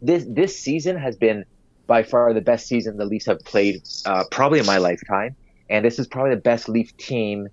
[0.00, 1.44] this this season has been
[1.88, 5.34] by far the best season the Leafs have played uh, probably in my lifetime,
[5.68, 7.48] and this is probably the best Leaf team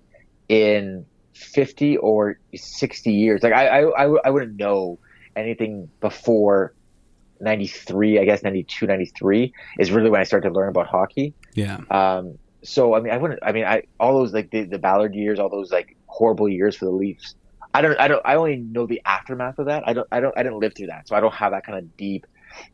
[0.48, 1.04] in
[1.36, 3.42] 50 or 60 years.
[3.42, 4.98] Like I, I, I wouldn't know
[5.34, 6.74] anything before
[7.40, 11.34] 93, I guess 92, 93 is really when I started to learn about hockey.
[11.54, 11.80] Yeah.
[11.90, 13.40] Um, so I mean, I wouldn't.
[13.42, 16.74] I mean, I all those like the, the Ballard years, all those like horrible years
[16.74, 17.34] for the Leafs.
[17.72, 17.98] I don't.
[18.00, 18.22] I don't.
[18.24, 19.86] I only know the aftermath of that.
[19.86, 20.08] I don't.
[20.10, 20.36] I don't.
[20.36, 22.26] I didn't live through that, so I don't have that kind of deep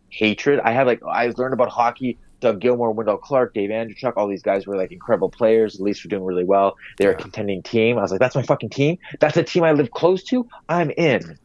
[0.08, 0.60] hatred.
[0.60, 2.18] I have like I learned about hockey.
[2.42, 5.78] Doug Gilmour, Wendel Clark, Dave Andreychuk, all these guys were like incredible players.
[5.78, 6.76] The Leafs were doing really well.
[6.98, 7.96] They were a contending team.
[7.98, 8.98] I was like, that's my fucking team.
[9.20, 10.46] That's a team I live close to.
[10.68, 11.38] I'm in.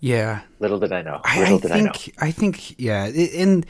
[0.00, 0.42] Yeah.
[0.60, 1.20] Little did I know.
[1.24, 1.92] I, Little I did I know.
[1.92, 3.66] think I think yeah, and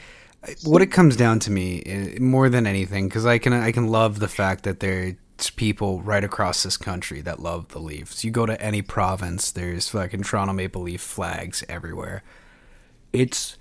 [0.63, 1.83] what it comes down to me
[2.17, 5.15] uh, more than anything because I can I can love the fact that there's
[5.55, 8.23] people right across this country that love the Leafs.
[8.23, 12.23] You go to any province, there's fucking Toronto Maple Leaf flags everywhere.
[13.11, 13.57] It's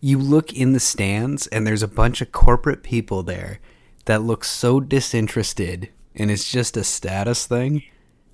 [0.00, 3.58] you look in the stands and there's a bunch of corporate people there
[4.04, 7.82] that look so disinterested and it's just a status thing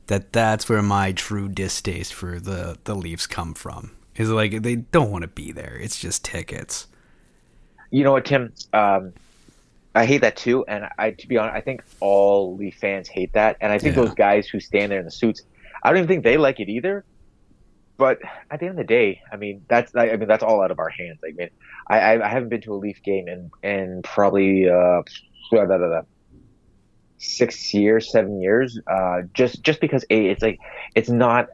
[0.07, 3.93] that that's where my true distaste for the the Leafs come from.
[4.17, 5.77] Is like they don't want to be there.
[5.81, 6.87] It's just tickets.
[7.91, 8.53] You know what, Tim?
[8.73, 9.13] Um,
[9.95, 13.33] I hate that too, and I, to be honest, I think all Leaf fans hate
[13.33, 14.03] that, and I think Yeah.
[14.03, 15.43] those guys who stand there in the suits,
[15.83, 17.05] I don't even think they like it either.
[17.97, 18.19] But
[18.51, 20.79] at the end of the day, I mean, that's I mean, that's all out of
[20.79, 21.19] our hands.
[21.23, 21.51] Like, I mean,
[21.89, 25.03] I I haven't been to a Leaf game in in probably uh,
[27.19, 28.79] six years, seven years.
[28.87, 30.59] Uh, just just because a it's like
[30.95, 31.49] it's not.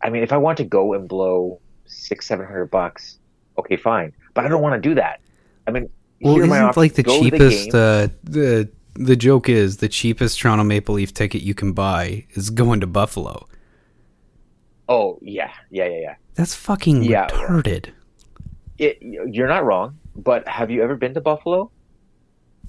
[0.00, 3.18] I mean, if I want to go and blow six seven hundred bucks,
[3.58, 4.12] okay, fine.
[4.34, 5.20] But I don't want to do that.
[5.66, 5.88] I mean,
[6.20, 7.74] Well, isn't like the cheapest game.
[7.74, 12.50] uh, the the joke is the cheapest Toronto Maple Leaf ticket you can buy is
[12.50, 13.46] going to Buffalo.
[14.88, 16.14] Oh yeah, yeah, yeah, yeah.
[16.34, 17.28] That's fucking Yeah.
[17.28, 17.90] retarded.
[18.78, 19.98] It, you're not wrong.
[20.14, 21.70] But have you ever been to Buffalo?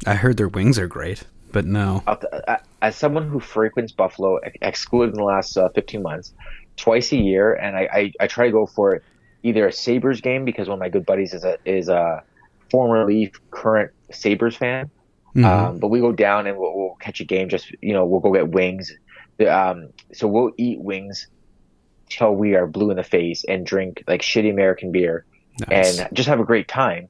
[0.07, 2.03] I heard their wings are great, but no.
[2.07, 6.33] T- uh, As someone who frequents Buffalo, ex- excluded in the last uh, 15 months,
[6.77, 9.01] twice a year, and I, I, I try to go for
[9.43, 12.23] either a Sabres game because one of my good buddies is a is a
[12.71, 14.89] former Leaf, current Sabres fan.
[15.35, 15.45] Mhm.
[15.45, 17.49] Um, but we go down and we'll, we'll catch a game.
[17.49, 18.91] Just you know, we'll go get wings.
[19.47, 21.27] Um, so we'll eat wings
[22.17, 25.25] till we are blue in the face and drink like shitty American beer
[25.69, 25.99] Nice.
[25.99, 27.07] and just have a great time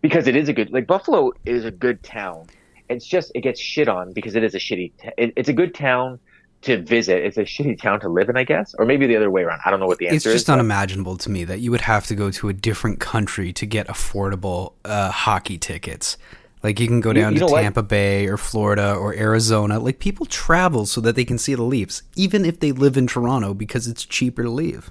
[0.00, 2.46] because it is a good like Buffalo is a good town.
[2.88, 4.92] It's just it gets shit on because it is a shitty.
[5.16, 6.18] It, it's a good town
[6.62, 7.24] to visit.
[7.24, 9.60] It's a shitty town to live in, I guess, or maybe the other way around.
[9.64, 10.26] I don't know what the answer is.
[10.26, 10.32] it's is.
[10.34, 13.52] just but- unimaginable to me that you would have to go to a different country
[13.54, 16.16] to get affordable uh, hockey tickets.
[16.62, 17.62] Like you can go down you to know what?
[17.62, 19.78] Tampa Bay or Florida or Arizona.
[19.78, 23.06] Like people travel so that they can see the Leafs, even if they live in
[23.06, 24.90] Toronto because it's cheaper to leave.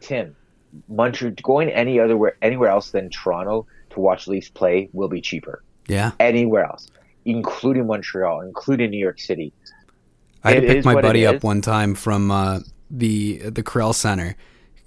[0.00, 0.34] Tim,
[0.88, 5.20] Montreal going any other where anywhere else than Toronto to watch Leafs play will be
[5.20, 5.62] cheaper.
[5.86, 6.12] Yeah.
[6.20, 6.88] Anywhere else,
[7.24, 9.52] including Montreal, including New York City.
[10.44, 13.94] I had It to pick my buddy up one time from uh, the the Corel
[13.94, 14.36] Center,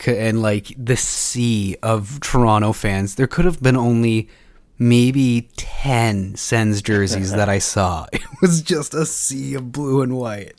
[0.06, 3.16] and like the sea of Toronto fans.
[3.16, 4.30] There could have been only
[4.82, 8.08] maybe ten Sens jerseys that I saw.
[8.14, 10.56] It was just a sea of blue and white.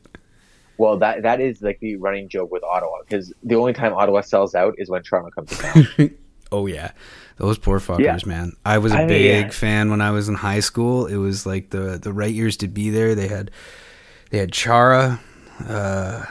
[0.79, 4.21] Well, that that is like the running joke with Ottawa because the only time Ottawa
[4.21, 6.11] sells out is when Toronto comes to town.
[6.55, 6.91] Oh yeah,
[7.39, 8.19] those poor fuckers, Yeah.
[8.27, 8.53] man.
[8.67, 9.51] I was a I mean, big yeah.
[9.51, 11.07] fan when I was in high school.
[11.07, 13.15] It was like the the right years to be there.
[13.15, 13.51] They had
[14.31, 15.19] they had Chara.
[15.67, 16.27] Uh,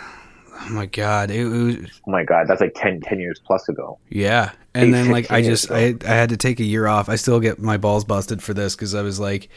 [0.61, 1.75] oh my god, it, was
[2.07, 3.97] oh my god, that's like 10, 10 years plus ago.
[4.09, 4.51] yeah.
[4.73, 5.95] And Eight, then like I just I.
[6.05, 7.09] I had to take a year off.
[7.09, 9.49] I still get my balls busted for this because I was like.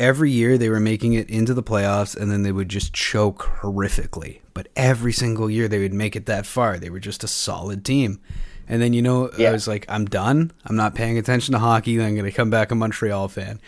[0.00, 3.42] Every year they were making it into the playoffs and then they would just choke
[3.62, 4.38] horrifically.
[4.54, 6.78] But every single year they would make it that far.
[6.78, 8.20] They were just a solid team.
[8.68, 10.52] And then you know, I was like, I'm done.
[10.64, 12.00] I'm not paying attention to hockey.
[12.00, 13.60] I'm going to come back a Montreal fan.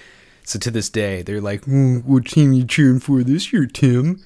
[0.45, 4.21] So to this day, they're like, "Hmm, "What team you cheering for this year, Tim?"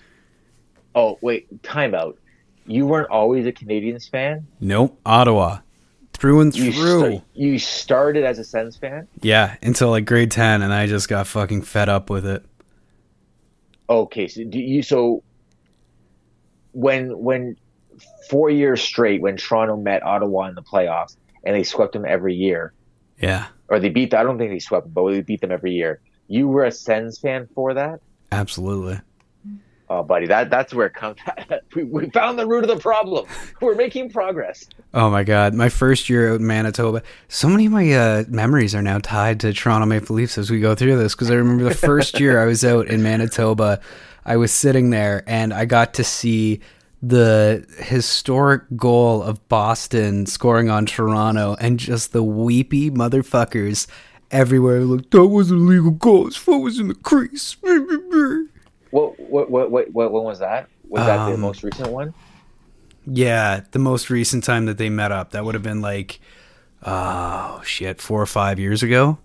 [0.94, 2.16] Oh wait, timeout.
[2.66, 4.46] You weren't always a Canadiens fan.
[4.60, 5.58] Nope, Ottawa,
[6.14, 7.22] through and You through.
[7.34, 9.06] you started as a Sens fan.
[9.20, 12.44] yeah, until like grade ten, and I just got fucking fed up with it.
[13.90, 15.22] Okay, so do you so
[16.72, 17.56] when when
[18.28, 22.34] four years straight when Toronto met Ottawa in the playoffs and they swept them every
[22.34, 22.72] year,
[23.20, 24.14] Yeah, or they beat.
[24.14, 26.00] I don't think they swept them, but they beat them every year.
[26.28, 28.00] You were a Sens fan for that.
[28.32, 29.00] absolutely.
[29.94, 31.18] Oh, buddy, that that's where it comes.
[31.76, 33.26] we, we found the root of the problem.
[33.60, 34.68] We're making progress.
[34.92, 37.02] Oh my god, my first year out in Manitoba.
[37.28, 40.58] So many of my uh, memories are now tied to Toronto Maple Leafs as we
[40.58, 43.80] go through this because I remember the first year I was out in Manitoba,
[44.24, 46.60] I was sitting there and I got to see
[47.00, 53.86] the historic goal of Boston scoring on Toronto and just the weepy motherfuckers
[54.32, 54.80] everywhere.
[54.80, 56.24] Like that was a legal goal.
[56.24, 57.56] His foot was in the crease.
[58.94, 60.68] What what what what what when was that?
[60.88, 62.14] Was that the Um, most recent one?
[63.04, 66.20] Yeah, the most recent time that they met up, that would have been like,
[66.84, 69.18] oh shit, four or five years ago.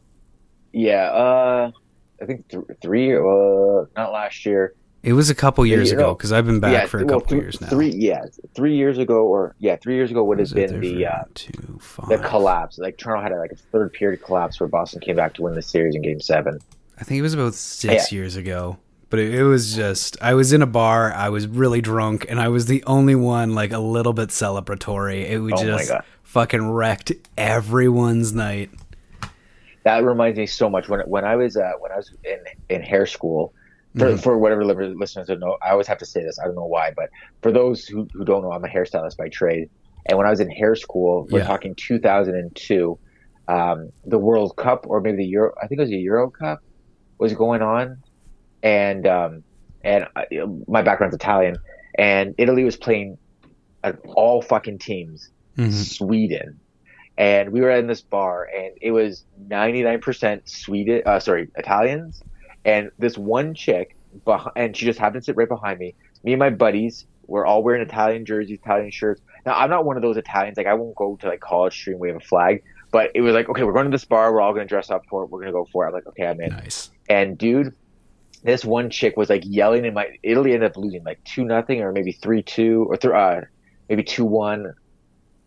[0.74, 1.72] Yeah, uh,
[2.20, 3.16] I think th- three.
[3.16, 4.74] Uh, not last year.
[5.04, 7.34] It was a couple years ago because I've been back yeah, for a well, couple
[7.38, 7.68] th- years now.
[7.68, 11.26] Three, yeah, three years ago, or yeah, three years ago would have been the uh,
[11.36, 11.80] two,
[12.10, 12.80] the collapse.
[12.80, 15.62] Like Toronto had like a third period collapse where Boston came back to win the
[15.62, 16.58] series in Game Seven.
[17.00, 18.78] I think it was about six years ago.
[19.10, 22.40] But it, it was just, I was in a bar, I was really drunk, and
[22.40, 25.28] I was the only one like a little bit celebratory.
[25.28, 25.92] It was Oh just
[26.24, 28.70] fucking wrecked everyone's night.
[29.84, 32.82] That reminds me so much when when I was uh, when I was in in
[32.82, 33.54] hair school.
[33.98, 36.38] For, for whatever listeners don't know, I always have to say this.
[36.38, 37.10] I don't know why, but
[37.42, 39.68] for those who, who don't know, I'm a hairstylist by trade.
[40.06, 41.46] And when I was in hair school, we're Yeah.
[41.46, 43.00] talking 2002,
[43.48, 46.60] um, the World Cup or maybe the Euro, I think it was the Euro Cup
[47.18, 47.98] was going on.
[48.64, 49.44] And, um,
[49.84, 50.26] and I,
[50.68, 51.58] my background's Italian
[51.98, 53.18] and Italy was playing
[53.84, 55.72] uh, all fucking teams, Mhm.
[55.72, 56.60] Sweden.
[57.18, 62.22] And we were in this bar and it was 99% Sweden, uh, sorry, Italians.
[62.66, 63.96] And this one chick,
[64.26, 65.96] beh- and she just happened to sit right behind me.
[66.24, 69.22] Me and my buddies were all wearing Italian jerseys, Italian shirts.
[69.46, 70.58] Now, I'm not one of those Italians.
[70.58, 72.64] Like, I won't go to like college stream wave a flag.
[72.92, 74.34] But it was like, okay, we're going to this bar.
[74.34, 75.30] We're all going to dress up for it.
[75.30, 75.90] We're going to go for it.
[75.90, 76.50] I'm like, okay, I'm in.
[76.50, 76.90] Nice.
[77.08, 77.74] And dude,
[78.44, 80.18] this one chick was like yelling in my.
[80.24, 83.42] Italy ended up losing like two nothing or maybe three two or th- uh,
[83.90, 84.74] maybe two one.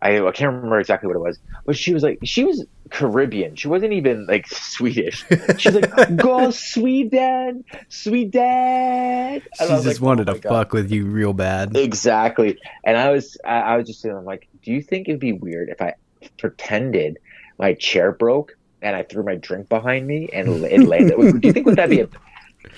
[0.01, 3.55] I, I can't remember exactly what it was, but she was like she was Caribbean.
[3.55, 5.23] She wasn't even like Swedish.
[5.57, 10.91] She's like, "Go Sweden, Sweden." And She just like, wanted "Oh to God." fuck with
[10.91, 11.75] you real bad.
[11.77, 12.57] Exactly.
[12.83, 15.31] And I was, I, I was just saying, I'm like, do you think it'd be
[15.31, 15.93] weird if I
[16.37, 17.17] pretended
[17.57, 21.15] my chair broke and I threw my drink behind me and it landed?
[21.41, 22.09] do you think would that be a?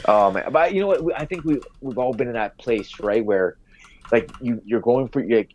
[0.06, 1.20] Oh man, but you know what?
[1.20, 3.58] I think we we've all been in that place, right, where
[4.12, 5.50] like you you're going for like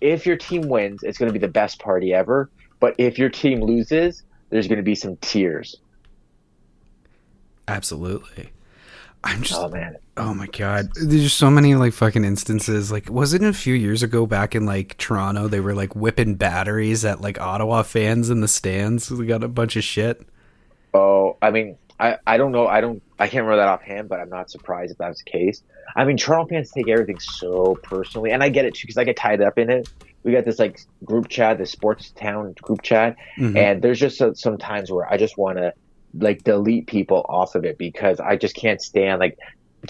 [0.00, 2.50] if your team wins, it's going to be the best party ever.
[2.80, 5.76] But if your team loses, there's going to be some tears.
[7.66, 8.50] Absolutely.
[9.24, 10.90] I'm just Oh man, Oh my god.
[10.94, 12.92] There's just so many like fucking instances.
[12.92, 16.34] Like wasn't it a few years ago back in like Toronto they were like whipping
[16.34, 19.10] batteries at like Ottawa fans in the stands.
[19.10, 20.26] We got a bunch of shit.
[20.92, 22.66] Oh, I mean, I, I don't know.
[22.66, 23.02] I don't.
[23.18, 25.62] I can't remember that offhand, but I'm not surprised if that was the case.
[25.96, 29.04] I mean, Toronto fans take everything so personally, and I get it too because I
[29.04, 29.88] get tied up in it.
[30.24, 33.56] We got this like group chat, the sports town group chat, Mhm.
[33.56, 35.72] and there's just so- some times where I just want to
[36.18, 39.36] like delete people off of it because I just can't stand like,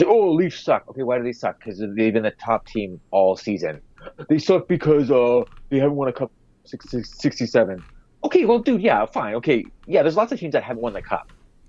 [0.05, 0.83] oh, Leafs suck.
[0.91, 1.57] Okay, why do they suck?
[1.65, 3.81] Because they've been the top team all season.
[4.29, 6.31] they suck because uh they haven't won a cup
[6.67, 7.85] since 67.
[8.25, 10.03] Okay, well, dude, yeah, fine, okay, yeah.
[10.03, 11.25] There's lots of teams that haven't won the cup,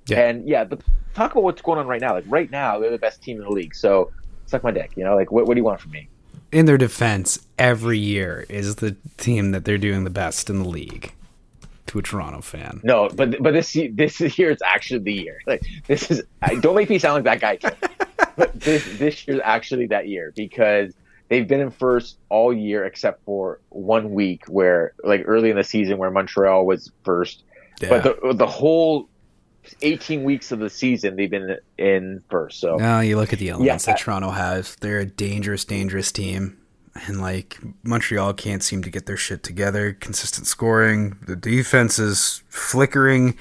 [0.08, 0.28] Yeah.
[0.28, 0.82] and yeah, but
[1.14, 2.14] talk about what's going on right now.
[2.14, 3.76] Like right now, they're the best team in the league.
[3.76, 4.12] So
[4.46, 5.16] suck my dick, you know.
[5.16, 6.08] Like what, what do you want from me?
[6.52, 10.70] In their defense, every year is the team that they're doing the best in the
[10.70, 11.12] league.
[11.88, 12.82] To a Toronto fan.
[12.84, 15.40] No, but but this this year it's actually the year.
[15.46, 16.24] Like this is
[16.62, 17.72] don't make me sound like that guy.
[18.38, 20.94] But this this year's actually that year because
[21.30, 25.64] they've been in first all year except for one week where like early in the
[25.64, 27.44] season where Montreal was first.
[27.82, 27.90] Yeah.
[27.90, 29.10] But the the whole
[29.82, 32.60] 18 weeks of the season they've been in first.
[32.60, 33.94] So Now you look at the elements Yeah.
[33.94, 34.76] that Toronto has.
[34.82, 36.58] They're a dangerous, dangerous team.
[37.08, 39.92] And like Montreal can't seem to get their shit together.
[39.94, 41.18] Consistent scoring.
[41.28, 43.36] The defense is flickering.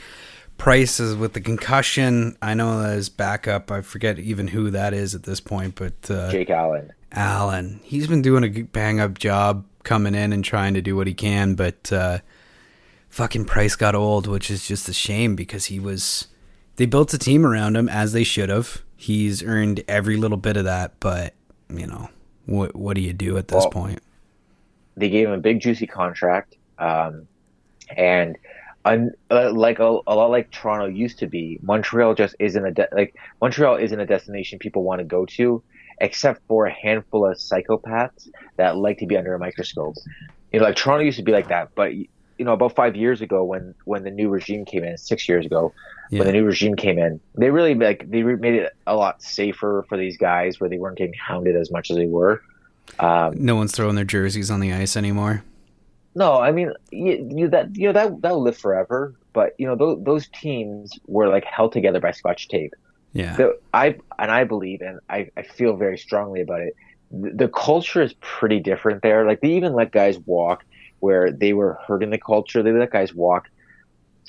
[0.58, 2.36] Price is with the concussion.
[2.42, 3.70] I know that his backup.
[3.70, 6.92] I forget even who that is at this point, but uh, Jake Allen.
[7.12, 7.80] Allen.
[7.84, 11.14] He's been doing a bang up job coming in and trying to do what he
[11.14, 12.18] can, but uh,
[13.14, 16.26] fucking Price got old, which is just a shame because he was.
[16.76, 18.82] They built a team around him as they should have.
[18.96, 21.34] He's earned every little bit of that, but
[21.68, 22.10] you know
[22.46, 22.74] what?
[22.74, 24.00] What do you do at this Well, point?
[24.96, 27.26] they gave him a big juicy contract um,
[27.96, 28.36] and
[28.84, 32.70] un, uh, like a, a lot like toronto used to be montreal just isn't a
[32.70, 35.62] de- like montreal isn't a destination people want to go to
[36.00, 39.96] except for a handful of psychopaths that like to be under a microscope
[40.52, 41.92] you know like toronto used to be like that but
[42.44, 45.46] you know about five years ago when when the new regime came in six years
[45.46, 45.72] ago
[46.10, 46.18] Yeah.
[46.18, 49.86] when the new regime came in they really like they made it a lot safer
[49.88, 52.42] for these guys where they weren't getting hounded as much as they were
[52.98, 55.42] um, No one's throwing their jerseys on the ice anymore.
[56.14, 59.14] no, I mean you, you that you know that that'll live forever.
[59.32, 62.74] But you know those, those teams were like held together by Scotch tape.
[63.14, 66.76] Yeah, The, I and I believe and I, I feel very strongly about it.
[67.10, 69.24] The, the culture is pretty different there.
[69.26, 70.62] Like they even let guys walk
[71.04, 72.62] where they were hurting the culture.
[72.62, 73.50] They let guys walk.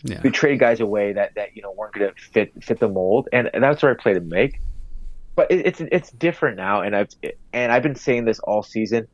[0.03, 0.19] yeah.
[0.21, 3.29] They trade guys away that, that you know weren't going to fit fit the mold,
[3.31, 4.59] and, and that's the right play to make.
[5.38, 7.09] But it, it's it's different now, and I've
[7.53, 9.07] and I've been saying this all season.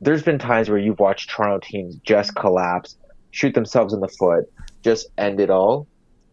[0.00, 2.96] There's been times where you've watched Toronto teams just collapse,
[3.30, 4.44] shoot themselves in the foot,
[4.82, 5.86] just end it all,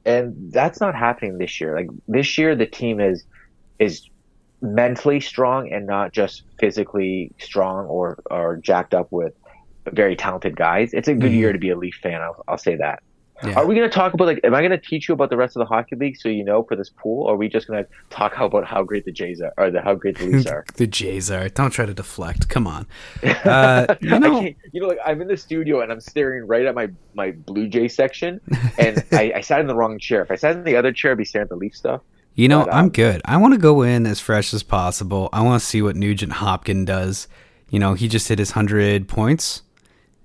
[0.05, 1.75] and that's not happening this year.
[1.75, 3.25] Like this year, the team is
[3.79, 4.09] is
[4.61, 9.33] mentally strong and not just physically strong or or jacked up with
[9.91, 10.93] very talented guys.
[10.93, 11.35] It's a good Mhm.
[11.35, 12.21] year to be a Leaf fan.
[12.21, 13.01] I'll, I'll say that.
[13.43, 13.53] Yeah.
[13.55, 14.39] Are we going to talk about like?
[14.43, 16.43] Am I going to teach you about the rest of the hockey league so you
[16.43, 17.25] know for this pool?
[17.25, 19.71] Or are we just going to talk how, about how great the Jays are or
[19.71, 20.63] the how great the Leafs are?
[20.75, 21.49] the Jays are.
[21.49, 22.49] Don't try to deflect.
[22.49, 22.85] Come on.
[23.43, 24.41] Uh, you know,
[24.71, 27.67] you know, like I'm in the studio and I'm staring right at my my Blue
[27.67, 28.39] Jay section,
[28.77, 30.21] and I, I sat in the wrong chair.
[30.21, 32.01] If I sat in the other chair, I'd be staring at the Leaf stuff.
[32.35, 33.21] You know, But, I'm um, good.
[33.25, 35.29] I want to go in as fresh as possible.
[35.33, 37.27] I want to see what Nugent Hopkins does.
[37.71, 39.63] You know, he just hit his 100 points.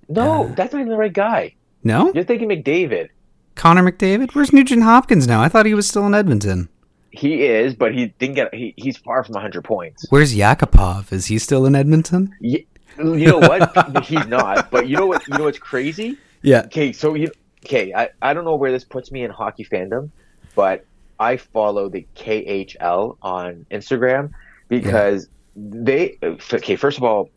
[0.08, 1.54] No, Uh, that's not even the right guy.
[1.84, 2.12] No?
[2.12, 3.08] You're thinking McDavid.
[3.54, 4.34] Connor McDavid?
[4.34, 5.40] Where's Nugent Hopkins now?
[5.42, 6.68] I thought he was still in Edmonton.
[7.10, 8.54] He is, but he didn't get.
[8.54, 10.04] He, he's far from 100 points.
[10.10, 11.12] Where's Yakupov?
[11.12, 12.34] Is he still in Edmonton?
[12.40, 12.66] Ye-
[12.98, 14.04] You know what?
[14.04, 14.70] he's not.
[14.70, 15.26] But you know what?
[15.26, 16.18] You know what's crazy?
[16.42, 16.62] Yeah.
[16.66, 17.30] Okay, so you
[17.64, 17.94] okay?
[17.94, 20.10] I, I don't know where this puts me in hockey fandom,
[20.54, 20.84] but
[21.18, 24.32] I follow the KHL on Instagram
[24.68, 26.76] because they okay.
[26.76, 27.30] First of all,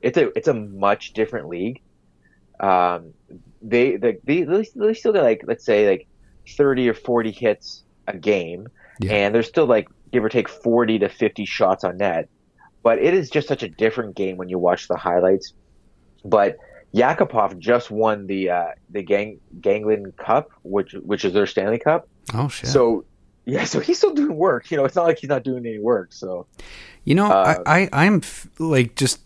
[0.00, 1.82] it's a it's a much different league.
[2.60, 3.12] Um,
[3.62, 6.06] they they they they still get like let's say like
[6.56, 8.68] thirty or forty hits a game,
[9.00, 9.12] Yeah.
[9.12, 12.28] and there's still like give or take forty to fifty shots on net.
[12.82, 15.52] But it is just such a different game when you watch the highlights.
[16.24, 16.56] But
[16.94, 22.08] Yakupov just won the uh, the Gang Gagarin Cup, which which is their Stanley Cup.
[22.34, 22.70] Oh, shit.
[22.70, 23.04] So
[23.44, 24.70] yeah, so he's still doing work.
[24.70, 26.12] You know, it's not like he's not doing any work.
[26.12, 26.46] So
[27.04, 29.20] You know, Uh, I, I I'm f- like just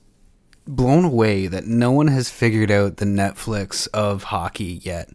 [0.66, 5.10] blown away that no one has figured out the Netflix of hockey yet.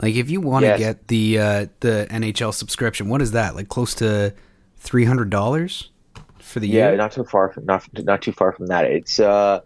[0.00, 0.78] Like, if you want to Yes.
[0.78, 3.54] get the uh, the NHL subscription, what is that?
[3.54, 4.32] Like close to
[4.78, 5.90] three hundred dollars
[6.38, 6.96] for the yeah, year?
[6.96, 8.84] not too far from not not too far from that.
[8.86, 9.60] It's uh,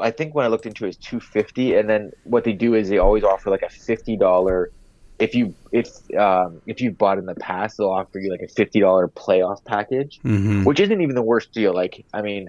[0.00, 2.74] I think when I looked into it, it's two fifty, and then what they do
[2.74, 4.70] is they always offer like a fifty dollar.
[5.18, 8.48] If you if um, if you've bought in the past, they'll offer you like a
[8.48, 10.18] fifty dollar playoff package.
[10.22, 11.72] hmm which isn't even the worst deal.
[11.72, 12.48] Like, I mean,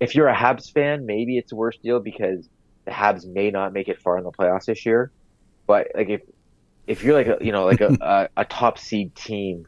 [0.00, 2.48] if you're a Habs fan, maybe it's the worst deal because
[2.86, 5.10] the Habs may not make it far in the playoffs this year.
[5.66, 6.22] But like, if
[6.86, 9.66] if you're like a you know like a a, a top seed team,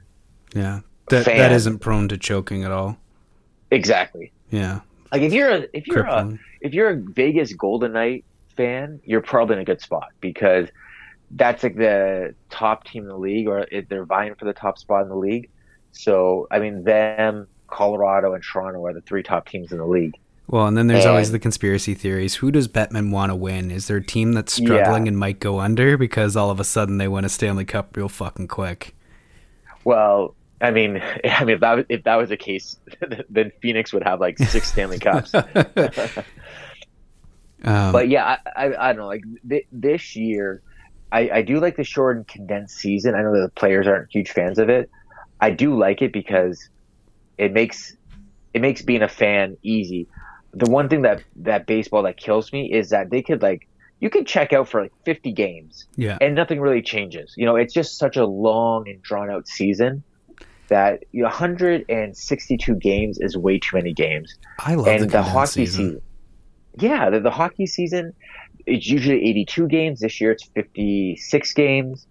[0.55, 0.81] Yeah,
[1.11, 1.37] that fan.
[1.39, 2.97] that isn't prone to choking at all.
[3.71, 4.33] exactly.
[4.51, 4.81] Yeah,
[5.13, 8.25] Like if you're a if you're a if you're a Vegas Golden Knight
[8.57, 10.69] fan, you're probably in a good spot because
[11.33, 14.79] that's like the top team in the league, or if they're vying for the top
[14.79, 15.51] spot in the league.
[15.93, 20.15] So I mean, them, Colorado, and Toronto are the three top teams in the league.
[20.51, 22.37] Well, and then there's always the conspiracy theories.
[22.37, 23.71] Who does Bettman want to win?
[23.71, 25.09] Is there a team that's struggling Yeah.
[25.09, 28.09] and might go under because all of a sudden they win a Stanley Cup real
[28.09, 28.95] fucking quick?
[29.85, 32.79] Well, I mean, I mean, if that was, if that was the case,
[33.29, 35.33] then Phoenix would have like six Stanley Cups.
[37.65, 39.07] Um, But yeah, I, I, I don't know.
[39.09, 40.63] Like th- this year,
[41.11, 43.15] I, I do like the short and condensed season.
[43.15, 44.91] I know that the players aren't huge fans of it.
[45.41, 46.69] I do like it because
[47.39, 47.97] it makes
[48.53, 50.09] it makes being a fan easy.
[50.53, 53.69] The one thing that that baseball that kills me is that they could like
[54.01, 57.35] you could check out for like 50 games yeah, and nothing really changes.
[57.37, 60.03] You know, it's just such a long and drawn out season
[60.69, 65.07] that you know, 162 games is way too many games I love the, and the,
[65.07, 65.85] condensed hockey season.
[65.85, 66.03] season.
[66.79, 68.15] Yeah, the, the hockey season
[68.69, 70.01] it's usually 82 games.
[70.01, 72.07] This year it's 56 games.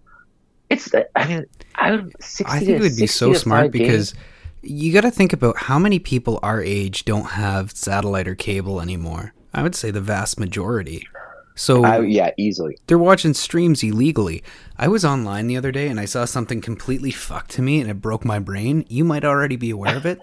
[0.70, 1.46] It's I mean
[1.76, 4.24] I 60 I think it would be so smart because games.
[4.62, 8.80] you got to think about how many people our age don't have satellite or cable
[8.80, 9.32] anymore.
[9.54, 11.06] I would say the vast majority.
[11.54, 12.78] So I, yeah, easily.
[12.86, 14.44] they're watching streams illegally.
[14.76, 17.90] I was online the other day and I saw something completely fucked to me and
[17.90, 18.84] it broke my brain.
[18.88, 20.22] You might already be aware of it.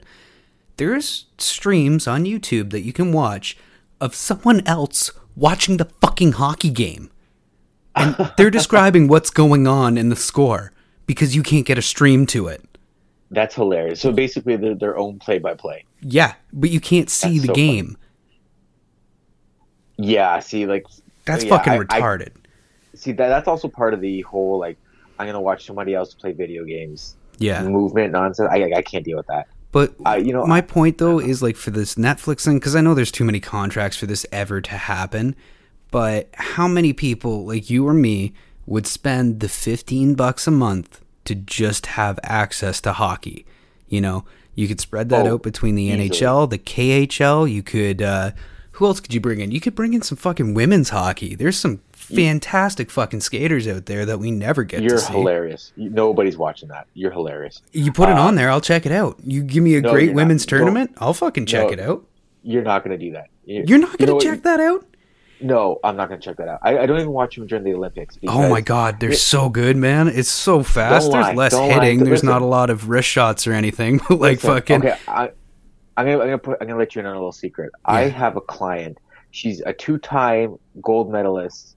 [0.77, 3.57] There's streams on YouTube that you can watch
[3.99, 7.09] of someone else watching the fucking hockey game.
[7.95, 10.71] And they're describing what's going on in the score
[11.05, 12.61] because you can't get a stream to it.
[13.31, 13.99] That's hilarious.
[14.01, 15.85] So basically, they're their own play-by-play.
[16.01, 17.67] Yeah, but you can't see That's the so funny.
[17.67, 17.97] game.
[19.97, 20.85] Yeah, see, like
[21.25, 22.31] That's yeah, fucking I- I- retarded.
[22.95, 24.77] see that that's also part of the whole like
[25.19, 27.63] I'm gonna watch somebody else play video games yeah.
[27.63, 28.49] movement nonsense.
[28.51, 29.47] I I can't deal with that.
[29.75, 32.81] But Uh, you know, my point though is like for this Netflix thing, because I
[32.81, 35.35] know there's too many contracts for this ever to happen.
[35.91, 38.33] But how many people like you or me
[38.65, 43.45] would spend the 15 bucks a month to just have access to hockey?
[43.89, 44.23] You know,
[44.55, 46.09] you could spread that Oh, out between the easily.
[46.09, 47.51] NHL, the KHL.
[47.51, 48.01] You could.
[48.01, 48.31] uh
[48.77, 49.51] Who else could you bring in?
[49.51, 51.35] You could bring in some fucking women's hockey.
[51.35, 55.71] There's some fantastic fucking skaters out there that we never get to You're to hilarious.
[55.77, 56.87] Nobody's watching that.
[56.93, 57.61] You're hilarious.
[57.71, 59.17] You put it Uh, on there, I'll check it out.
[59.23, 60.17] You give me a no, great you're not.
[60.21, 61.73] women's Don't- tournament, I'll fucking check No.
[61.73, 62.05] it out.
[62.43, 63.27] You're not gonna do that.
[63.45, 64.35] You- You're not you going know to what?
[64.35, 64.85] check that out?
[65.41, 66.59] No, I'm not gonna check that out.
[66.63, 68.17] I, I don't even watch them during the Olympics.
[68.27, 70.07] Oh my god, they're so good, man.
[70.07, 71.05] It's so fast.
[71.11, 71.73] Don't There's lie, less don't lie.
[71.73, 71.99] hitting.
[71.99, 72.29] There's Listen.
[72.29, 73.99] not a lot of wrist shots or anything.
[74.09, 75.31] But like Listen, fucking Okay, I,
[75.97, 77.71] I'm gonna I'm gonna put I'm gonna let you in on a little secret.
[77.83, 78.97] I have a client.
[79.31, 81.74] She's a two-time gold medalist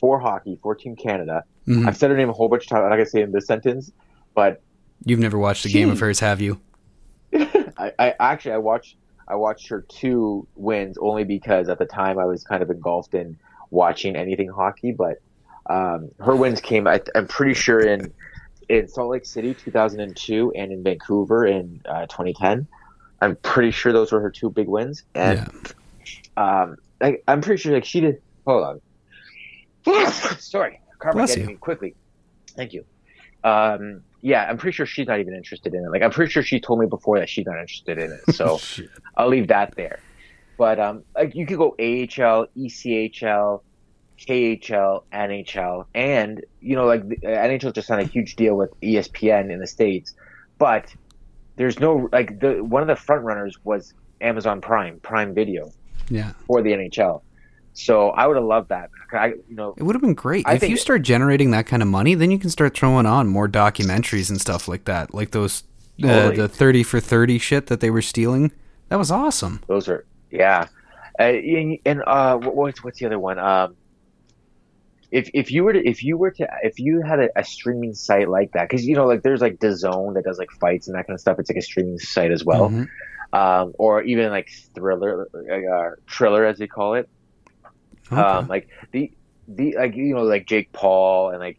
[0.00, 1.44] for hockey for Team Canada.
[1.68, 1.86] Mhm.
[1.86, 2.82] I've said her name a whole bunch of times.
[2.84, 3.92] I'm not gonna say it in this sentence,
[4.34, 4.60] but
[5.04, 6.60] You've never watched a game of hers, have you?
[7.32, 8.96] I, I actually I watched
[9.28, 13.14] I watched her two wins only because at the time I was kind of engulfed
[13.14, 13.38] in
[13.70, 14.92] watching anything hockey.
[14.92, 15.20] But
[15.66, 18.12] um, her wins came I, I'm pretty sure in
[18.68, 22.66] in Salt Lake City 2002 and in Vancouver in uh, 2010.
[23.22, 25.40] I'm pretty sure those were her two big wins, and
[26.36, 28.20] um, I, I'm pretty sure like she did.
[28.46, 28.80] Hold on.
[30.38, 31.54] Sorry, karma Bless getting you.
[31.54, 31.94] me quickly.
[32.56, 32.84] Thank you.
[33.44, 35.88] Um, yeah, I'm pretty sure she's not even interested in it.
[35.90, 38.34] Like, I'm pretty sure she told me before that she's not interested in it.
[38.34, 38.60] So
[39.16, 40.00] I'll leave that there.
[40.58, 43.62] But um, like you could go AHL, ECHL,
[44.18, 48.70] KHL, NHL, and you know, like the, uh, NHL just signed a huge deal with
[48.82, 50.12] ESPN in the states,
[50.58, 50.94] but
[51.56, 55.72] there's no like the one of the front runners was Amazon Prime, Prime Video
[56.10, 56.32] Yeah.
[56.46, 57.22] for the NHL.
[57.84, 58.90] So I would have loved that.
[59.12, 60.46] I, you know, It would have been great.
[60.46, 63.26] I if you start generating that kind of money, then you can start throwing on
[63.28, 65.14] more documentaries and stuff like that.
[65.14, 65.64] Like those
[66.02, 66.36] uh, Totally.
[66.36, 68.52] the 30 for 30 shit that they were stealing.
[68.90, 69.62] That was awesome.
[69.66, 70.66] those are yeah.
[71.18, 73.38] Uh, and, and uh, what's what's the other one?
[73.38, 73.76] Um,
[75.10, 77.94] if if you were to if you were to if you had a, a streaming
[77.94, 80.96] site like that, because you know like there's like DAZN that does like fights and
[80.96, 81.38] that kind of stuff.
[81.38, 82.88] It's like a streaming site as well, Mhm.
[83.32, 87.08] um, or even like Thriller, uh, Triller as they call it.
[88.12, 88.20] Okay.
[88.20, 89.12] Um, like the
[89.48, 91.58] the like you know like Jake Paul and like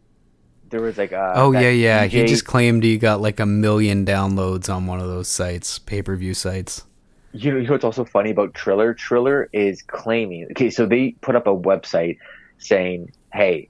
[0.68, 2.06] there was like uh, oh yeah, yeah.
[2.06, 6.34] He just claimed he got like a million downloads on one of those sites, pay-per-view
[6.34, 6.84] sites.
[7.32, 8.94] You know, you know what's also funny about Triller?
[8.94, 10.48] Triller is claiming.
[10.52, 12.18] Okay, so they put up a website
[12.58, 13.68] saying, "Hey,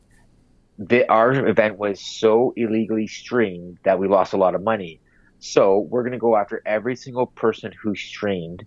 [0.79, 5.01] the, our event was so illegally streamed that we lost a lot of money.
[5.41, 8.65] So we're gonna go after every single person who streamed,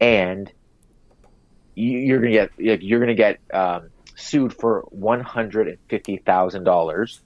[0.00, 0.50] and
[1.76, 6.64] you're gonna get like, you're gonna get um, sued for one hundred and fifty thousand
[6.64, 7.20] dollars,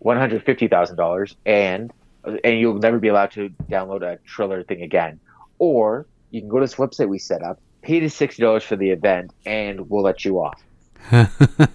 [0.00, 1.92] one hundred fifty thousand dollars, and
[2.24, 5.20] and you'll never be allowed to download a Triller thing again."
[5.62, 8.74] or you can go to this website we set up, pay the sixty dollars for
[8.74, 10.60] the event, and we'll let you off.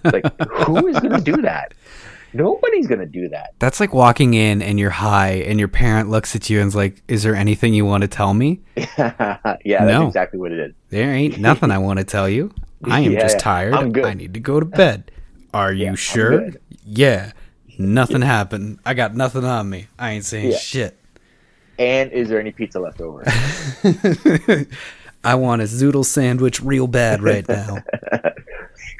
[0.04, 0.24] Like,
[0.66, 1.72] who is going to do that?
[2.32, 3.54] Nobody's gonna do that.
[3.58, 6.76] That's like walking in and you're high, and your parent looks at you and is
[6.76, 10.06] like, "Is there anything you want to tell me?" yeah, that's No.
[10.06, 10.74] exactly what it is.
[10.90, 12.52] There ain't nothing I want to tell you.
[12.84, 13.74] I am Yeah, just tired.
[13.74, 14.04] I'm good.
[14.04, 15.10] I need to go to bed.
[15.54, 16.50] Are you sure?
[16.84, 17.32] Yeah.
[17.78, 18.78] Nothing happened.
[18.84, 19.86] I got nothing on me.
[19.98, 20.96] I ain't saying shit.
[21.78, 23.22] And is there any pizza left over?
[25.24, 27.78] I want a zoodle sandwich real bad right now.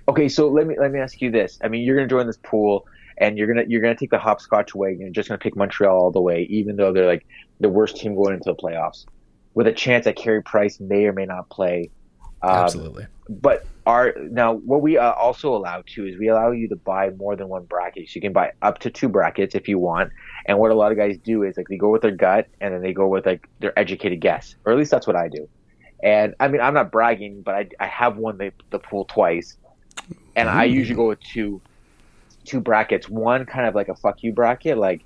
[0.09, 1.59] okay, so let me let me ask you this.
[1.63, 2.87] I mean, you're gonna join this pool,
[3.19, 4.91] and you're gonna you're gonna take the hopscotch away.
[4.91, 7.27] and You're just gonna pick Montreal all the way, even though they're like
[7.61, 9.07] the worst team going into the playoffs,
[9.55, 11.91] with a chance that Carey Price may or may not play.
[12.41, 13.07] Um, Absolutely.
[13.29, 17.11] But our now what we uh, also allow to is we allow you to buy
[17.11, 18.09] more than one bracket.
[18.09, 20.13] So you can buy up to two brackets if you want.
[20.47, 22.73] And what a lot of guys do is like they go with their gut and
[22.73, 25.49] then they go with like their educated guess, or at least that's what I do.
[26.03, 29.57] And I mean, I'm not bragging, but I, I have won the, the pool twice,
[30.37, 31.61] and I usually go with two
[32.49, 33.09] two brackets.
[33.09, 35.03] One kind of like a fuck you bracket, like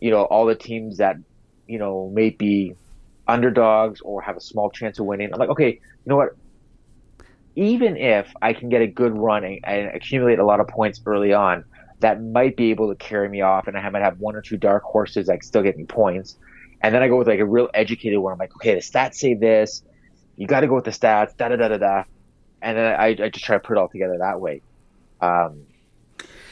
[0.00, 1.16] you know all the teams that
[1.66, 2.74] you know may be
[3.26, 5.30] underdogs or have a small chance of winning.
[5.32, 6.36] I'm like, okay, you know what?
[7.56, 11.32] Even if I can get a good run and, accumulate a lot of points early
[11.32, 11.64] on,
[12.00, 14.56] that might be able to carry me off, and I might have one or two
[14.56, 16.36] dark horses that still get me points.
[16.82, 18.32] And then I go with like a real educated one.
[18.32, 19.82] I'm like, okay, the stats say this.
[20.36, 21.36] You got to go with the stats.
[21.36, 22.04] Da da da da da.
[22.62, 24.62] And then I, I just try to put it all together that way.
[25.20, 25.66] Um,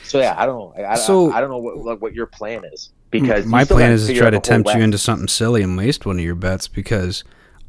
[0.09, 0.85] so yeah, I don't know.
[0.85, 3.93] I, So- I, I don't know what like, what your plan is because My plan
[3.93, 6.67] is to try to tempt you into something silly and waste one of your bets
[6.69, 7.25] because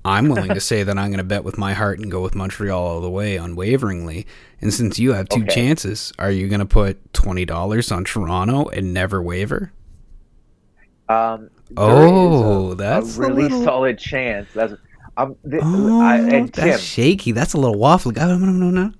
[0.06, 2.34] I'm willing to say that I'm going to bet with my heart and go with
[2.36, 4.26] Montreal all the way unwaveringly.
[4.62, 5.54] And since you have two Okay.
[5.56, 9.72] chances, are you going to put twenty dollars on Toronto and never waver?
[11.08, 14.48] Um, Oh, a, that's a a really little- solid chance.
[14.54, 14.74] That's
[15.18, 17.32] um, th- Oh, I, and Tim, that's shaky.
[17.32, 18.18] That's a little waffly.
[18.18, 18.70] I don't know.
[18.72, 18.92] No,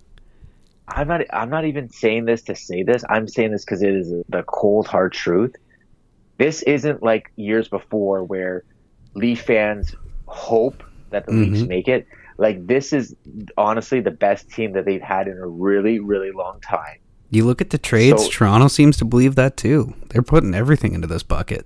[0.90, 1.22] I'm not.
[1.32, 3.04] I'm not even saying this to say this.
[3.10, 5.56] I'm saying this because it is the cold hard truth.
[6.38, 8.64] This isn't like years before where
[9.14, 11.68] Leaf fans hope that the Leafs Mhm.
[11.68, 12.08] make it.
[12.38, 13.16] Like this is
[13.58, 16.98] honestly the best team that they've had in a really, really long time.
[17.30, 18.24] You look at the trades.
[18.26, 19.94] So- Toronto seems to believe that too.
[20.10, 21.66] They're putting everything into this bucket.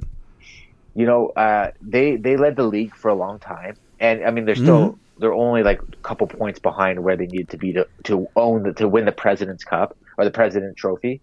[0.95, 4.45] you know, uh, they they led the league for a long time, and I mean,
[4.45, 7.87] they're still they're only like a couple points behind where they need to be to
[8.03, 11.21] to own the, to win the President's Cup or the President Trophy.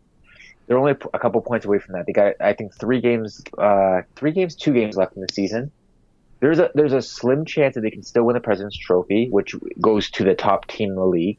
[0.66, 2.06] They're only a couple points away from that.
[2.06, 5.70] They got I think three games, uh, three games, two games left in the season.
[6.40, 9.54] There's a there's a slim chance that they can still win the President's Trophy, which
[9.78, 11.36] goes to the top team in the league.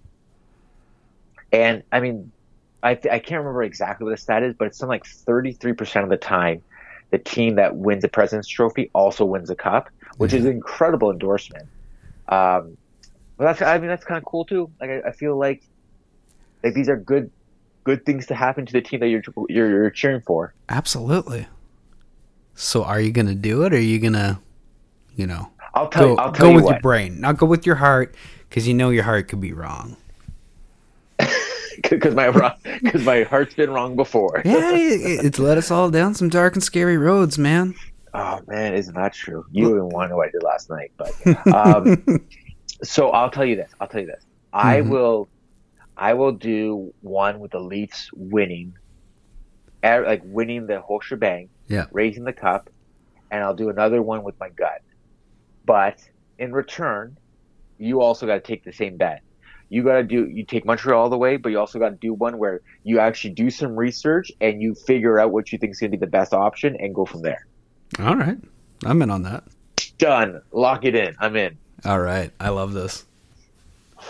[1.51, 2.31] And I mean,
[2.83, 6.03] I I can't remember exactly what the stat is, but it's something like 33 percent
[6.03, 6.61] of the time
[7.09, 11.11] the team that wins the President's Trophy also wins the cup, which is an incredible
[11.11, 11.67] endorsement.
[12.27, 12.77] Um,
[13.37, 14.71] but that's I mean that's kind of cool too.
[14.79, 15.63] Like I, I feel like
[16.63, 17.31] like these are good
[17.83, 20.53] good things to happen to the team that you're you're, you're cheering for.
[20.69, 21.47] Absolutely.
[22.53, 24.37] So, are you going to do it, or are you going to,
[25.15, 27.37] you know, I'll tell go you, I'll tell go you with what your brain, not
[27.37, 28.13] go with your heart,
[28.49, 29.97] because you know your heart could be wrong.
[31.89, 32.29] because my
[32.81, 34.41] because my heart's been wrong before.
[34.45, 37.73] Yeah, it- it's led us all down some dark and scary roads, man.
[38.13, 39.43] Oh man, isn't that true?
[39.51, 41.13] You even want to know what I did last night, but
[41.53, 42.05] um,
[42.83, 43.71] so I'll tell you this.
[43.79, 44.25] I'll tell you this.
[44.53, 44.89] I Mhm.
[44.89, 45.29] will,
[45.97, 48.73] I will do one with the Leafs winning,
[49.85, 51.85] er, like winning the whole shebang, Yeah.
[51.91, 52.69] raising the cup,
[53.31, 54.79] and I'll do another one with my gut.
[55.65, 55.99] But
[56.39, 57.17] in return,
[57.77, 59.21] you also got to take the same bet.
[59.69, 61.97] You got to do you take Montreal all the way, but you also got to
[62.01, 65.71] do one where you actually do some research and you figure out what you think
[65.71, 67.39] is going to be the best option and go from there.
[67.99, 68.37] All right,
[68.85, 69.43] I'm in on that.
[69.97, 70.41] Done.
[70.51, 71.15] Lock it in.
[71.19, 71.57] I'm in.
[71.85, 73.05] All right, I love this.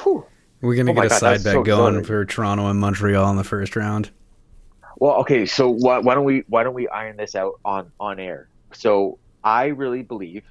[0.04, 0.26] Whew.
[0.62, 2.06] We're gonna Oh get a God, side bet so going exciting.
[2.06, 4.12] for Toronto and Montreal in the first round.
[4.98, 5.46] Well, okay.
[5.46, 8.48] So why, why don't we why don't we iron this out on on air?
[8.74, 10.44] So I really believe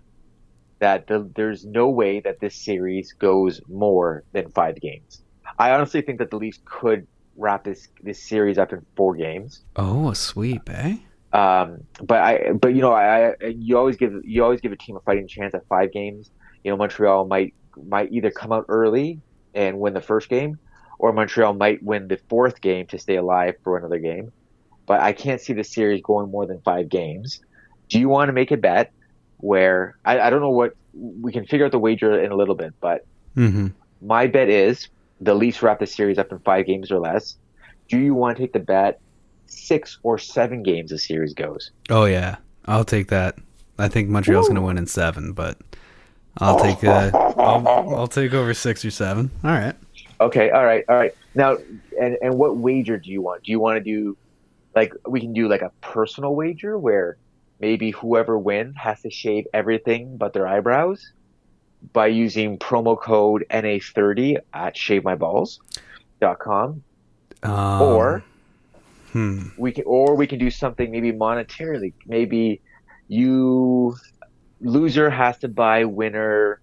[0.81, 5.23] that the, there's no way that this series goes more than five games.
[5.59, 7.07] I honestly think that the Leafs could
[7.37, 9.61] wrap this this series up in four games.
[9.77, 10.97] Oh, a sweep, eh?
[11.33, 14.97] Um, but I, but you know, I, you always give you always give a team
[14.97, 16.31] a fighting chance at five games.
[16.65, 19.21] You know, Montreal might might either come out early
[19.55, 20.59] and win the first game,
[20.99, 24.31] or Montreal might win the fourth game to stay alive for another game.
[24.87, 27.41] But I can't see the series going more than five games.
[27.89, 28.93] Do you want to make a bet
[29.39, 32.57] where I, I don't know what we can figure out the wager in a little
[32.57, 33.03] bit, but
[33.37, 33.69] Mm-hmm.
[34.01, 34.89] my bet is
[35.21, 37.37] the Leafs wrap the series up in five games or less.
[37.89, 38.97] Do you want to take the bet
[39.51, 41.71] six or seven games the series goes?
[41.89, 42.37] Oh yeah,
[42.67, 43.37] I'll take that.
[43.79, 45.59] I think Montreal's gonna win in seven, but
[46.39, 49.31] I'll take uh, I'll, I'll take over six or seven.
[49.45, 49.75] All right.
[50.21, 51.15] Okay, all right, all right.
[51.35, 51.57] Now,
[52.01, 53.45] and and what wager do you want?
[53.45, 54.17] Do you want to do
[54.75, 57.17] like we can do like a personal wager where
[57.59, 61.13] maybe whoever wins has to shave everything but their eyebrows
[61.93, 66.83] by using promo code NA30 at shavemyballs.com.
[67.43, 68.23] Um, Or
[69.13, 69.49] hmm.
[69.57, 71.93] we can or we can do something maybe monetarily.
[72.07, 72.61] Maybe
[73.09, 73.97] you
[74.61, 76.61] loser has to buy winner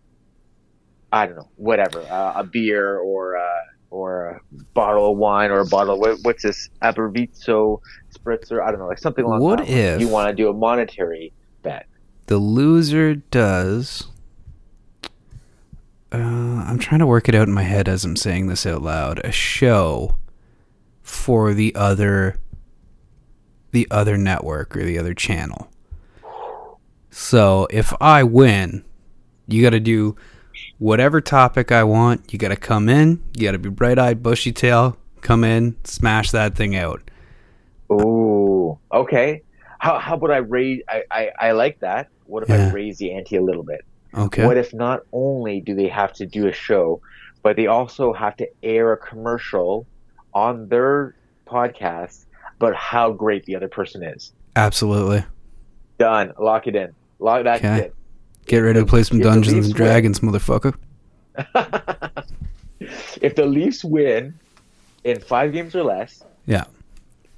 [1.11, 3.43] I don't know, whatever, uh, a beer or uh,
[3.89, 4.41] or a
[4.73, 7.79] bottle of wine or a bottle of what's this Apervito
[8.13, 8.61] spritzer?
[8.61, 11.31] I don't know, like something along What that if- you want to do a monetary
[11.63, 11.87] bet?
[12.27, 14.07] the loser does.
[16.11, 18.81] Uh, I'm trying to work it out in my head as I'm saying this out
[18.81, 19.19] loud.
[19.23, 20.17] A show
[21.07, 22.35] for the other,
[23.71, 25.69] the other network or the other channel.
[27.09, 28.83] So if I win,
[29.47, 30.17] you got to do
[30.79, 32.33] whatever topic I want.
[32.33, 33.23] You got to come in.
[33.37, 34.97] You got to be bright eyed, bushy tail.
[35.21, 37.09] Come in, smash that thing out.
[37.89, 39.43] Ooh, okay.
[39.79, 40.81] How how about I raise?
[40.89, 42.09] I I, I like that.
[42.25, 42.67] What if Yeah.
[42.67, 43.85] I raise the ante a little bit?
[44.13, 44.45] Okay.
[44.45, 47.01] What if not only do they have to do a show,
[47.43, 49.87] but they also have to air a commercial
[50.37, 51.15] on their
[51.47, 52.25] podcast
[52.57, 54.31] about how great the other person is?
[54.55, 55.23] Absolutely.
[55.97, 56.31] Done.
[56.37, 56.93] Lock it in.
[57.19, 57.85] Lock that Okay.
[57.85, 57.95] it.
[58.45, 60.75] Get ready to play some If Dungeons and win- Dragons, motherfucker.
[63.21, 64.33] if the Leafs win
[65.03, 66.65] in five games or less, Yeah.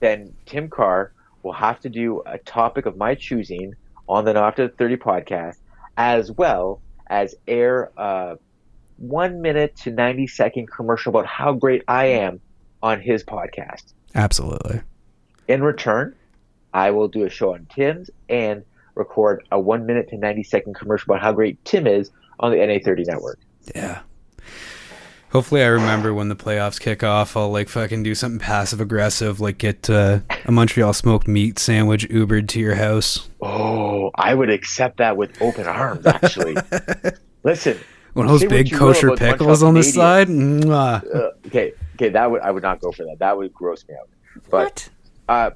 [0.02, 1.12] then Tim Carr
[1.43, 3.74] will have to do a topic of my choosing
[4.10, 5.56] on the After 30 podcast,
[5.97, 8.38] as well as air a
[8.97, 12.41] one minute to 90 second commercial about how great I am
[12.82, 13.94] on his podcast.
[14.16, 14.82] Absolutely.
[15.48, 16.16] In return,
[16.74, 18.64] I will do a show on Tim's and
[18.96, 22.58] record a one minute to 90 second commercial about how great Tim is on the
[22.58, 23.40] NA30 network.
[23.76, 24.02] Yeah.
[25.32, 27.38] Hopefully, I remember when the playoffs kick off.
[27.38, 32.10] I'll like fucking do something passive aggressive, like get uh, a Montreal smoked meat sandwich
[32.10, 33.30] Ubered to your house.
[33.40, 36.56] Oh, I would accept that with open arms, actually.
[37.44, 37.78] Listen,
[38.14, 40.30] One of those big kosher pickles Montreal on the side.
[40.32, 41.02] Uh,
[41.46, 43.18] okay, okay, that would I would not go for that.
[43.20, 44.10] That would gross me out.
[44.50, 44.89] But
[45.28, 45.52] uh,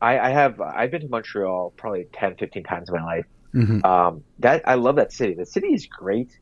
[0.00, 3.26] I, I have I've been to Montreal probably 10, 15 times in my life.
[3.54, 3.84] Mhm.
[3.84, 5.34] Um, that I love that city.
[5.34, 6.38] The city is great,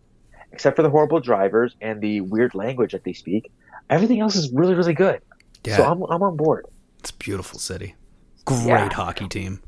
[0.52, 3.50] except for the horrible drivers and the weird language that they speak.
[3.88, 5.20] Everything else is really, really good.
[5.64, 6.66] Yeah, So I'm I'm on board.
[7.00, 7.96] it's a beautiful city.
[8.44, 8.92] Great Yeah.
[8.92, 9.60] hockey team.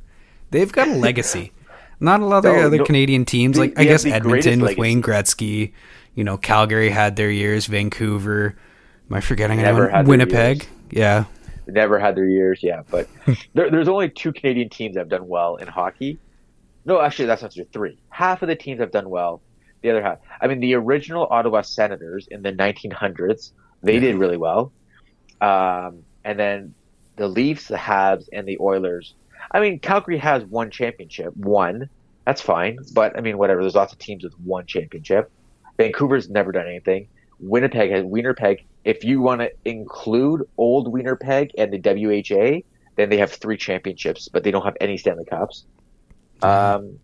[0.52, 1.52] They've got a legacy.
[2.00, 3.56] Not a lot of No, other no, Canadian teams.
[3.56, 4.80] they- Like I they have guess Edmonton with legacy.
[4.80, 5.72] Wayne Gretzky.
[6.14, 7.66] You know, Calgary had their years.
[7.66, 8.56] Vancouver.
[9.12, 9.94] Am I forgetting Never anyone?
[9.94, 10.66] had Winnipeg.
[10.90, 11.26] Yeah.
[11.66, 12.80] They never had their years, yeah.
[12.90, 13.10] But
[13.52, 16.18] there, there's only two Canadian teams that have done well in hockey.
[16.86, 17.66] No, actually, that's not true.
[17.74, 17.98] Three.
[18.08, 19.42] Half of the teams have done well.
[19.82, 20.18] The other half.
[20.40, 23.52] I mean, the original Ottawa Senators in the 1900s,
[23.82, 24.00] they Yeah.
[24.00, 24.72] did really well.
[25.42, 26.74] Um, and then
[27.16, 29.12] the Leafs, the Habs, and the Oilers.
[29.50, 31.90] I mean, Calgary has one championship, one.
[32.24, 33.60] That's fine, but I mean, whatever.
[33.60, 35.30] There's lots of teams with one championship.
[35.76, 37.08] Vancouver's never done anything.
[37.42, 38.64] Winnipeg has Winnipeg.
[38.84, 42.66] If you want to include old Winnipeg and the WHA,
[42.96, 45.64] then they have three championships, but they don't have any Stanley Cups.
[46.42, 46.98] Um,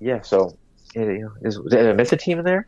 [0.00, 0.22] yeah.
[0.22, 0.56] So,
[0.94, 2.66] you know, is, did I miss a team in there?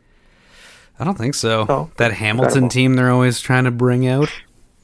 [0.99, 1.65] I don't think so.
[1.69, 4.29] Oh, that Hamilton team they're always trying to bring out.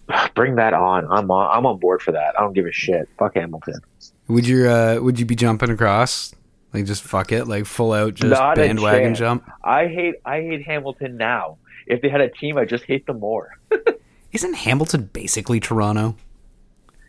[0.35, 1.05] Bring that on.
[1.11, 1.57] I'm on.
[1.57, 2.37] I'm on board for that.
[2.37, 3.09] I don't give a shit.
[3.17, 3.79] Fuck Hamilton.
[4.27, 6.33] Would you uh would you be jumping across?
[6.73, 9.49] Like just fuck it, like full out just Not bandwagon jump?
[9.63, 10.15] I hate.
[10.25, 11.57] I hate Hamilton now.
[11.87, 13.57] If they had a team, I just hate them more.
[14.31, 16.15] Isn't Hamilton basically Toronto?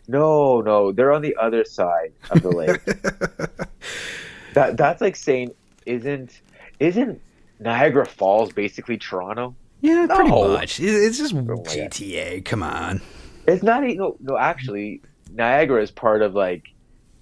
[0.07, 2.81] No, no, they're on the other side of the lake.
[4.53, 5.51] that that's like saying,
[5.85, 6.41] isn't
[6.79, 7.21] isn't
[7.59, 9.55] Niagara Falls basically Toronto?
[9.81, 10.47] Yeah, pretty No.
[10.49, 10.79] much.
[10.79, 11.65] It- It's just oh, my God.
[11.65, 12.43] GTA.
[12.45, 13.01] Come on.
[13.47, 13.83] It's not.
[13.83, 14.37] No, no.
[14.37, 15.01] Actually,
[15.33, 16.69] Niagara is part of like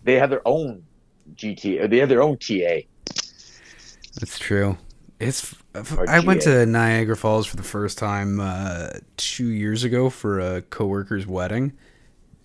[0.03, 0.83] they have their own
[1.35, 1.83] GTA.
[1.83, 2.81] Or they have their own TA.
[4.19, 4.77] That's true.
[5.19, 5.55] It's.
[5.73, 10.61] I went to Niagara Falls for the first time uh, two years ago for a
[10.61, 11.73] coworker's wedding.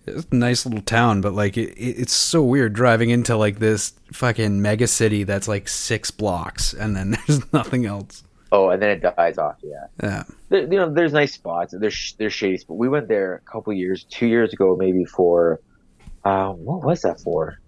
[0.07, 3.59] It's a nice little town, but like it, it, it's so weird driving into like
[3.59, 8.23] this fucking mega city that's like six blocks, and then there's nothing else.
[8.53, 9.57] Oh, and then it dies off.
[9.63, 9.85] Yeah.
[10.03, 11.73] Yeah, There, you know, there's nice spots.
[11.77, 12.77] There's there's shady spots.
[12.77, 15.61] We went there a couple years, two years ago, maybe for,
[16.25, 17.59] um, what was that for?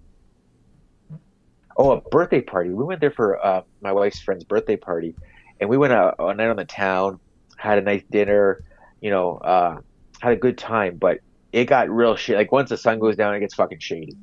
[1.76, 2.70] Oh, a birthday party.
[2.70, 5.16] We went there for uh, my wife's friend's birthday party,
[5.60, 7.20] and we went out a night on the town,
[7.58, 8.64] had a nice dinner,
[9.02, 9.78] you know, uh,
[10.22, 10.98] had a good time.
[10.98, 11.20] But
[11.52, 12.36] it got real shit.
[12.38, 14.16] Like once the sun goes down, it gets fucking shady.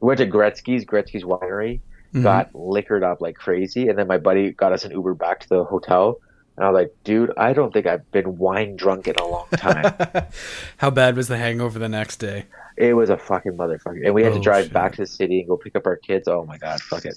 [0.00, 1.80] We went to Gretzky's, Gretzky's winery
[2.12, 2.22] Mhm.
[2.22, 5.48] got liquored up like crazy, and then my buddy got us an Uber back to
[5.48, 6.18] the hotel.
[6.56, 9.46] And I was like, dude, I don't think I've been wine drunk in a long
[9.56, 9.92] time.
[10.76, 12.46] How bad was the hangover the next day?
[12.76, 14.72] It was a fucking motherfucker, and we had Oh, to drive shit.
[14.72, 16.28] back to the city and go pick up our kids.
[16.28, 17.16] Oh my god, fuck it.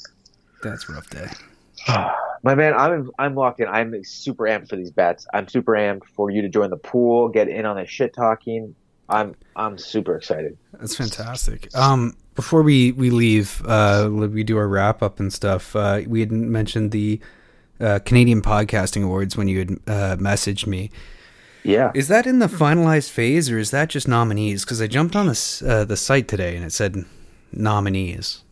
[0.64, 1.28] That's a rough day.
[2.44, 3.68] My man, I'm I'm locked in.
[3.68, 5.26] I'm super amped for these bets.
[5.34, 8.76] I'm super amped for you to join the pool, get in on the shit talking.
[9.10, 10.58] I'm I'm super excited.
[10.74, 11.76] That's fantastic.
[11.76, 15.76] Um, before we we leave, uh, we do our wrap up and stuff.
[15.76, 17.20] Uh, we had mentioned the
[17.80, 20.90] uh, Canadian Podcasting Awards when you had uh, messaged me.
[21.64, 21.92] Yeah.
[21.94, 24.64] Is that in the finalized phase, or is that just nominees?
[24.64, 27.04] Because I jumped on the uh, the site today and it said
[27.52, 28.44] nominees.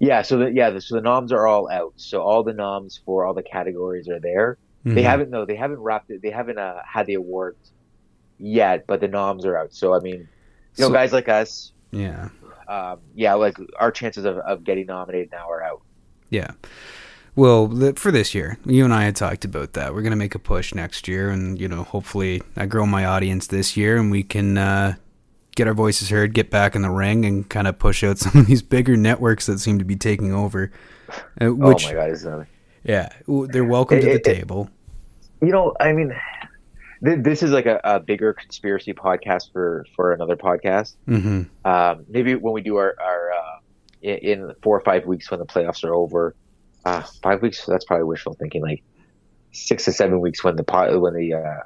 [0.00, 1.92] Yeah, so the, yeah, the, so the noms are all out.
[1.96, 4.56] So all the noms for all the categories are there.
[4.84, 5.04] They Mhm.
[5.04, 6.22] haven't no, they haven't wrapped it.
[6.22, 7.72] They haven't uh, had the awards
[8.38, 9.74] yet, but the noms are out.
[9.74, 10.28] So I mean,
[10.76, 12.28] you know, So- guys like us, Yeah,
[12.68, 15.82] um, yeah, like our chances of, of getting nominated now are out.
[16.30, 16.52] yeah.
[17.38, 19.94] Well, for this year, you and I had talked about that.
[19.94, 23.46] We're gonna make a push next year, and you know, hopefully, I grow my audience
[23.46, 24.96] this year, and we can uh,
[25.54, 28.40] get our voices heard, get back in the ring, and kind of push out some
[28.40, 30.72] of these bigger networks that seem to be taking over.
[31.40, 32.48] Uh, which, oh my god, it's another.
[32.82, 34.68] yeah, they're welcome to the it- table.
[35.40, 36.12] You know, I mean,
[37.04, 40.96] th- this is like a, a bigger conspiracy podcast for for another podcast.
[41.06, 43.58] hmm Um, maybe when we do our our uh,
[44.02, 44.16] in,
[44.48, 46.34] in four or five weeks when the playoffs are over,
[46.84, 47.64] uh, five weeks.
[47.66, 48.62] That's probably wishful thinking.
[48.62, 48.82] Like
[49.52, 51.60] six to seven weeks when the po- when the uh,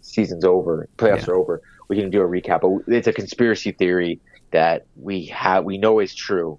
[0.00, 1.32] season's over, playoffs Yeah.
[1.32, 2.60] are over, we can do a recap.
[2.62, 4.20] But it's a conspiracy theory
[4.52, 6.58] that we have we know is true,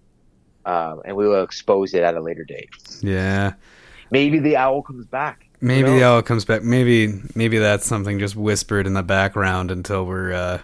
[0.65, 2.69] um, and we will expose it at a later date.
[3.01, 3.53] Yeah.
[4.11, 5.43] Maybe the owl comes back.
[5.59, 5.99] Maybe knows?
[5.99, 6.63] the owl comes back.
[6.63, 10.31] Maybe maybe that's something just whispered in the background until we're.
[10.33, 10.59] Uh,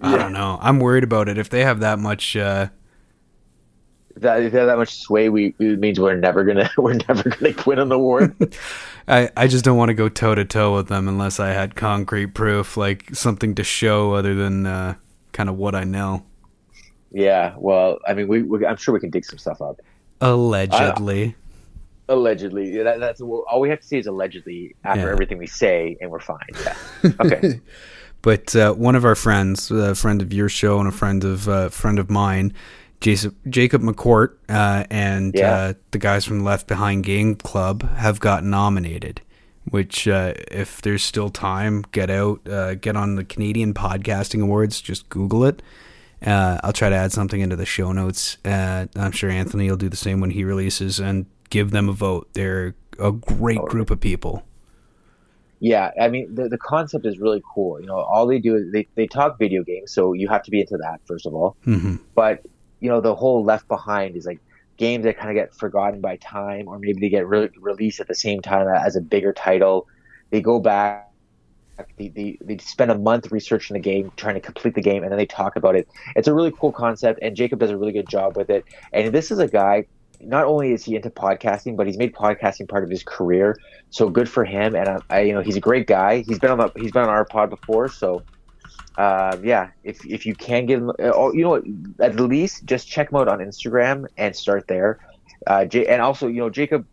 [0.00, 0.16] I Yeah.
[0.18, 0.58] don't know.
[0.62, 1.36] I'm worried about it.
[1.36, 2.68] If they have that much, uh,
[4.20, 7.28] that, if they have that much sway, we it means we're never gonna we're never
[7.30, 8.34] gonna win an award.
[9.08, 11.74] I I just don't want to go toe to toe with them unless I had
[11.74, 14.94] concrete proof, like something to show other than uh,
[15.32, 16.24] kind of what I know.
[17.10, 19.80] yeah, well, I mean, we, we I'm sure we can dig some stuff up.
[20.20, 21.34] Allegedly,
[22.08, 25.12] Allegedly, Yeah, that, that's all we have to say is allegedly after Yeah.
[25.12, 26.38] everything we say, and we're fine.
[26.64, 26.76] Yeah.
[27.20, 27.60] Okay.
[28.22, 31.48] but uh, one of our friends, a friend of your show and a friend of
[31.48, 32.52] uh, friend of mine,
[33.00, 35.52] Jason, Jacob McCourt, uh, and Yeah.
[35.54, 39.22] uh, the guys from Left Behind Game Club have got nominated.
[39.70, 44.80] Which, uh, if there's still time, get out, uh, get on the Canadian Podcasting Awards.
[44.80, 45.62] Just Google it.
[46.26, 48.36] Uh, I'll try to add something into the show notes.
[48.44, 51.92] Uh, I'm sure Anthony will do the same when he releases and give them a
[51.92, 52.28] vote.
[52.32, 54.42] They're a great group of people.
[55.60, 57.80] yeah, I mean, the the concept is really cool.
[57.80, 60.50] You know, all they do is they they talk video games, so you have to
[60.50, 61.56] be into that first of all.
[61.64, 62.42] hmm But
[62.80, 64.40] you know, the whole left behind is like
[64.76, 68.08] games that kind of get forgotten by time, or maybe they get re- released at
[68.08, 69.86] the same time as a bigger title.
[70.30, 71.06] They go back.
[71.96, 75.10] They, they, they spend a month researching the game, trying to complete the game, and
[75.10, 75.88] then they talk about it.
[76.14, 78.64] It's a really cool concept, and Jacob does a really good job with it.
[78.92, 79.86] And this is a guy,
[80.20, 83.58] not only is he into podcasting, but he's made podcasting part of his career.
[83.88, 84.74] So good for him.
[84.74, 86.20] And I, I you know, he's a great guy.
[86.20, 87.88] He's been on the, he's been on our pod before.
[87.88, 88.22] So
[88.96, 91.62] uh, yeah, if if you can get him, uh, oh, you know
[92.00, 94.98] at least just check him out on Instagram and start there.
[95.46, 96.86] Uh, J- and also, you know, Jacob,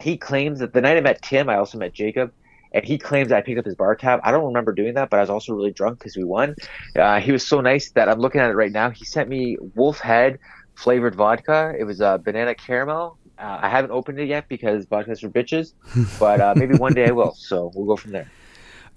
[0.00, 2.32] he claims that the night I met Tim, I also met Jacob,
[2.72, 4.20] and he claims I picked up his bar tab.
[4.24, 6.54] I don't remember doing that, but I was also really drunk because we won.
[6.96, 8.90] Uh, he was so nice that I'm looking at it right now.
[8.90, 10.38] He sent me Wolf Head
[10.74, 11.74] flavored vodka.
[11.78, 13.16] It was uh, banana caramel.
[13.38, 15.72] Uh, I haven't opened it yet because vodka's for bitches,
[16.18, 17.32] but uh, maybe one day I will.
[17.32, 18.28] So we'll go from there.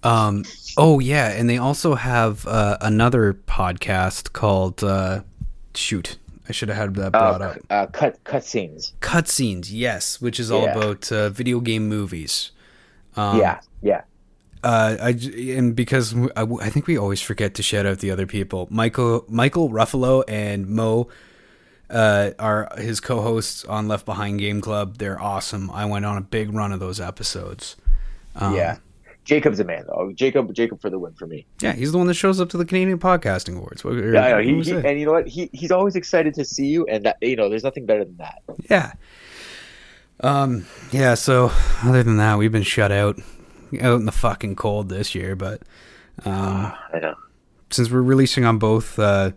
[0.03, 0.43] Um,
[0.77, 5.21] oh yeah, and they also have uh, another podcast called uh,
[5.75, 6.17] shoot.
[6.49, 7.57] I should have had that brought Uh, up.
[7.69, 8.93] uh, cut cut scenes.
[8.99, 10.75] Cutscenes, yes, which is all Yeah.
[10.75, 12.51] about uh, video game movies.
[13.15, 14.01] Um, yeah, yeah.
[14.63, 15.09] Uh, I
[15.57, 18.67] and because I think we always forget to shout out the other people.
[18.69, 21.07] Michael Michael Ruffalo and Mo
[21.89, 24.97] uh, are his co-hosts on Left Behind Game Club.
[24.97, 25.69] They're awesome.
[25.71, 27.75] I went on a big run of those episodes.
[28.35, 28.77] Um, yeah.
[29.23, 30.11] Jacob's a man though.
[30.15, 31.45] Jacob, Jacob for the win for me.
[31.61, 33.83] yeah, he's the one that shows up to the Canadian Podcasting Awards.
[33.83, 34.57] What- or- Yeah, I know.
[34.57, 35.27] what He, he- and you know what?
[35.27, 38.17] He he's always excited to see you, and that you know, there's nothing better than
[38.17, 38.41] that.
[38.69, 38.93] Yeah.
[40.21, 40.65] Um.
[40.91, 41.15] Yeah.
[41.15, 41.51] So,
[41.83, 43.19] other than that, we've been shut out,
[43.81, 45.35] out in the fucking cold this year.
[45.35, 45.61] But
[46.25, 47.15] um, I know.
[47.69, 49.31] since we're releasing on both uh,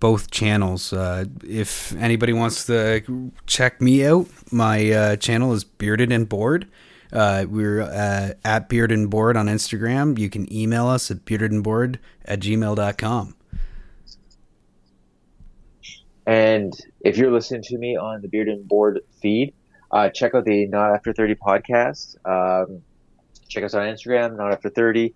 [0.00, 6.12] both channels, uh, if anybody wants to check me out, my uh, channel is Bearded
[6.12, 6.66] and Bored.
[7.12, 10.18] Uh, we're uh, at Beard and Bored on Instagram.
[10.18, 13.34] You can email us at beardedandbored at gmail.com.
[16.26, 19.54] And if you're listening to me on the Beard and Bored feed,
[19.92, 22.16] uh, check out the Not After 30 podcast.
[22.24, 22.82] Um,
[23.48, 25.02] check us on Instagram, Not After 30.
[25.02, 25.12] You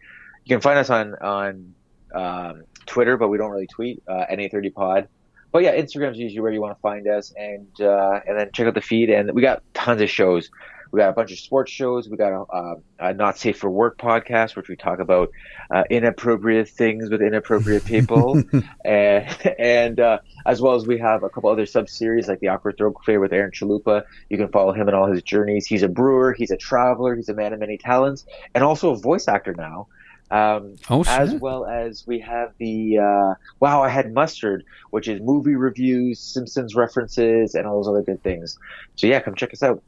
[0.46, 1.74] can find us on on
[2.14, 4.02] um, Twitter, but we don't really tweet.
[4.06, 5.08] Uh, NA30 Pod.
[5.52, 8.68] But yeah, Instagram's usually where you want to find us, and uh, and then check
[8.68, 9.10] out the feed.
[9.10, 10.48] And we got tons of shows.
[10.90, 12.08] We got a bunch of sports shows.
[12.08, 15.30] We got a, a Not Safe for Work podcast, which we talk about
[15.70, 18.42] uh, inappropriate things with inappropriate people,
[18.84, 22.48] and, and uh, as well as we have a couple other sub series like the
[22.48, 24.04] Awkward Throat Clear with Aaron Chalupa.
[24.28, 25.66] You can follow him in all his journeys.
[25.66, 28.96] He's a brewer, he's a traveler, he's a man of many talents, and also a
[28.96, 29.86] voice actor now.
[30.30, 35.20] Um, Oh, as well as we have the uh, Wow I Had Mustard, which is
[35.20, 38.56] movie reviews, Simpsons references, and all those other good things.
[38.94, 39.82] So yeah, come check us out.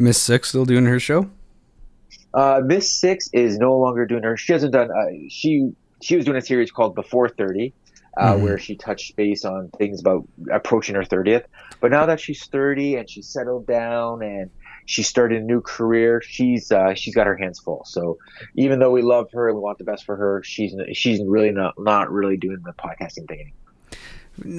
[0.00, 1.30] Miss Six still doing her show?
[2.32, 4.36] Uh, Miss Six is no longer doing her.
[4.36, 4.90] She hasn't done.
[4.90, 5.72] Uh, she
[6.02, 7.74] she was doing a series called Before Thirty,
[8.16, 8.40] uh, Mhm.
[8.42, 11.44] where she touched base on things about approaching her thirtieth.
[11.80, 14.50] But now that she's thirty and she's settled down and
[14.86, 17.82] she started a new career, she's uh, she's got her hands full.
[17.84, 18.16] So
[18.54, 21.50] even though we love her and we want the best for her, she's she's really
[21.50, 23.54] not not really doing the podcasting thing anymore.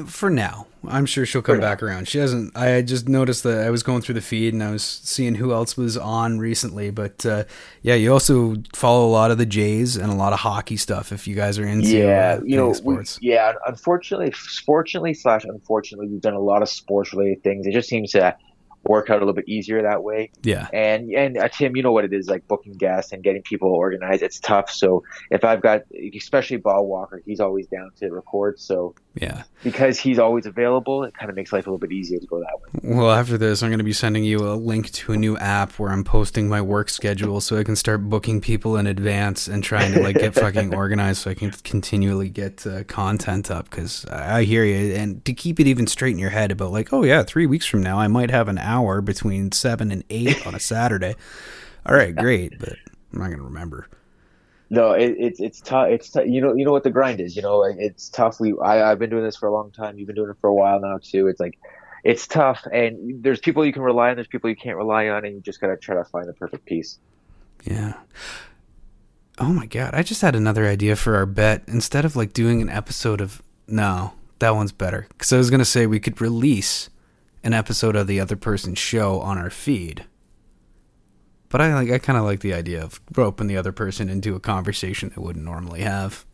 [0.05, 1.67] For now, I'm sure she'll come For now.
[1.67, 2.07] back around.
[2.07, 2.55] She hasn't.
[2.55, 5.53] I just noticed that I was going through the feed and I was seeing who
[5.53, 6.91] else was on recently.
[6.91, 7.45] But uh,
[7.81, 11.11] yeah, you also follow a lot of the Jays and a lot of hockey stuff.
[11.11, 13.53] If you guys are into yeah, uh, you know, any we, yeah.
[13.65, 17.65] Unfortunately, fortunately slash unfortunately, we've done a lot of sports related things.
[17.65, 18.37] It just seems to
[18.83, 20.31] work out a little bit easier that way.
[20.43, 23.41] yeah, And and uh, Tim, you know what it is like booking guests and getting
[23.43, 24.23] people organized.
[24.23, 24.69] It's tough.
[24.71, 25.83] So if I've got,
[26.15, 28.59] especially Bob Walker, he's always down to record.
[28.59, 29.43] So yeah.
[29.63, 32.39] because he's always available, it kind of makes life a little bit easier to go
[32.39, 32.95] that way.
[32.95, 35.73] Well, after this, I'm going to be sending you a link to a new app
[35.73, 39.63] where I'm posting my work schedule so I can start booking people in advance and
[39.63, 43.69] trying to like get fucking organized so I can continually get uh, content up.
[43.69, 46.93] Because I hear you, and to keep it even straight in your head about like,
[46.93, 50.45] oh yeah, three weeks from now I might have an hour between seven and eight
[50.47, 51.15] on a Saturday.
[51.85, 52.77] All right, great, but
[53.13, 53.87] I'm not going to remember.
[54.69, 55.89] No, it, it's it's tough.
[55.89, 57.35] It's tou- you know you know what the grind is.
[57.35, 58.39] You know it's tough.
[58.39, 59.99] We I I've been doing this for a long time.
[59.99, 61.27] You've been doing it for a while now too.
[61.27, 61.59] It's like
[62.05, 64.15] it's tough, and there's people you can rely on.
[64.15, 66.65] There's people you can't rely on, and you just gotta try to find the perfect
[66.65, 66.99] piece.
[67.65, 67.95] Yeah.
[69.39, 71.63] Oh my god, I just had another idea for our bet.
[71.67, 75.05] Instead of like doing an episode of no, that one's better.
[75.17, 76.89] Cuz I was going to say we could release
[77.43, 80.05] an episode of the other person's show on our feed.
[81.49, 84.35] But I like I kind of like the idea of roping the other person into
[84.35, 86.25] a conversation they wouldn't normally have.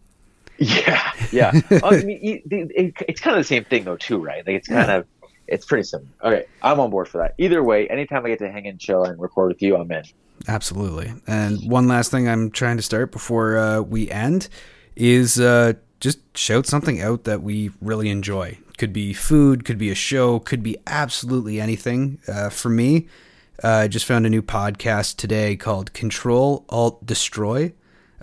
[0.60, 1.51] Yeah, yeah.
[1.84, 4.45] I mean, it's kind of the same thing though too, right?
[4.45, 4.95] Like it's kind Yeah.
[4.97, 5.05] of
[5.47, 6.10] it's pretty similar.
[6.24, 7.34] Okay, I'm on board for that.
[7.38, 10.03] Either way, anytime I get to hang and chill and record with you, I'm in.
[10.47, 11.14] Absolutely.
[11.26, 14.49] And one last thing I'm trying to start before uh, we end
[14.95, 18.58] is uh, just shout something out that we really enjoy.
[18.78, 22.20] Could be food, could be a show, could be absolutely anything.
[22.28, 23.08] Uh, for me,
[23.64, 27.74] uh, I just found a new podcast today called Control Alt Destroy.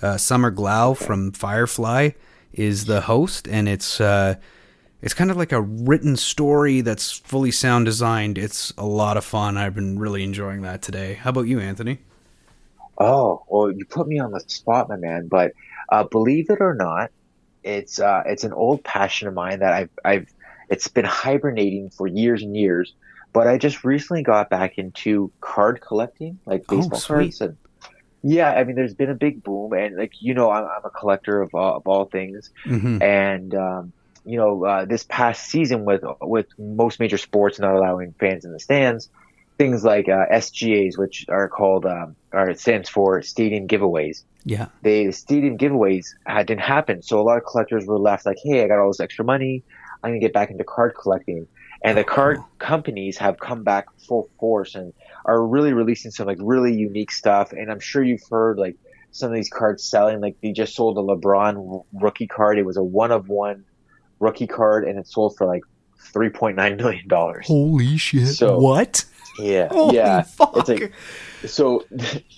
[0.00, 2.10] Uh, Summer Glau from Firefly
[2.52, 4.36] is the host, and it's uh,
[5.02, 8.38] it's kind of like a written story that's fully sound designed.
[8.38, 9.56] It's a lot of fun.
[9.56, 11.14] I've been really enjoying that today.
[11.14, 11.98] How about you, Anthony?
[12.98, 15.26] Oh, well, you put me on the spot, my man.
[15.28, 15.52] But
[15.90, 17.10] uh, believe it or not,
[17.64, 20.32] it's uh, it's an old passion of mine that I've I've
[20.68, 22.92] it's been hibernating for years and years.
[23.32, 27.16] But I just recently got back into card collecting, like Oh, baseball sweet.
[27.16, 27.56] cards, and
[28.22, 30.90] yeah, I mean, there's been a big boom, and like you know, I'm, I'm a
[30.90, 33.02] collector of all, of all things, Mm-hmm.
[33.02, 33.92] and um,
[34.24, 38.52] you know, uh, this past season with with most major sports not allowing fans in
[38.52, 39.08] the stands,
[39.58, 44.24] things like uh, SGAs, which are called um, or it stands for stadium giveaways.
[44.44, 44.66] Yeah.
[44.82, 48.38] They the stadium giveaways uh, didn't happen, so a lot of collectors were left like,
[48.42, 49.62] "Hey, I got all this extra money,
[50.02, 51.46] I'm gonna get back into card collecting."
[51.82, 54.92] And the Oh, card companies have come back full force and
[55.26, 57.52] are really releasing some like really unique stuff.
[57.52, 58.76] And I'm sure you've heard like
[59.10, 60.20] some of these cards selling.
[60.20, 62.58] Like they just sold a LeBron rookie card.
[62.58, 63.64] It was a one of one
[64.18, 65.62] rookie card, and it sold for like
[66.12, 67.46] three point nine million dollars.
[67.46, 68.28] Holy shit!
[68.28, 69.04] So- what?
[69.38, 70.22] Yeah, Holy yeah.
[70.22, 70.52] fuck!
[70.56, 70.92] It's like
[71.44, 71.84] so.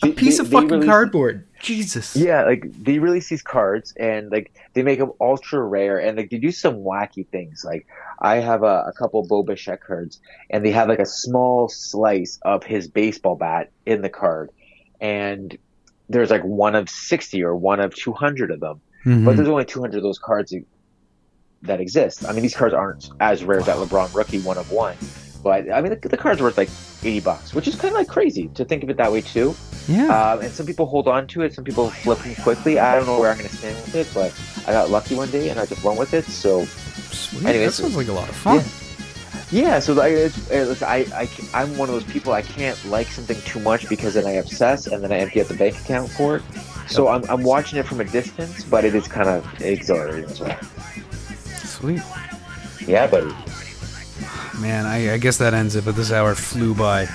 [0.03, 1.47] a piece of fucking cardboard.
[1.61, 2.17] Jesus.
[2.17, 6.31] Yeah, like they release these cards and like they make them ultra rare and like
[6.31, 7.65] they do some wacky things.
[7.65, 7.87] Like
[8.21, 10.21] I have a, a couple Bo Bichette cards
[10.51, 14.51] and they have like a small slice of his baseball bat in the card,
[15.01, 15.57] and
[16.09, 19.25] there's like one of sixty or one of two hundred of them, Mhm.
[19.27, 20.55] but there's only two hundred of those cards
[21.63, 22.25] that exist.
[22.27, 24.97] I mean, these cards aren't as rare as that LeBron rookie one of one.
[25.47, 26.69] But I mean, the, the card's worth like
[27.05, 29.55] eighty bucks, which is kind of like crazy to think of it that way too.
[29.87, 30.09] yeah.
[30.33, 32.81] Um, and some people hold on to it, some people flip them quickly.
[32.81, 34.35] I don't know where I'm going to stand with it, but
[34.69, 36.25] I got lucky one day and I just went with it.
[36.25, 37.45] So Sweet.
[37.45, 38.65] anyways, that sounds like a lot of fun.
[39.53, 42.85] yeah, so like, it's, it's, I, I I am one of those people I can't
[42.87, 45.79] like something too much because then I obsess and then I empty out the bank
[45.79, 46.43] account for it.
[46.89, 50.41] So I'm, I'm watching it from a distance, but it is kind of exhilarating as
[50.41, 50.59] well.
[51.63, 52.03] Sweet.
[52.85, 53.33] Yeah, buddy.
[54.61, 57.09] Man, I, I guess that ends it, but this hour flew by.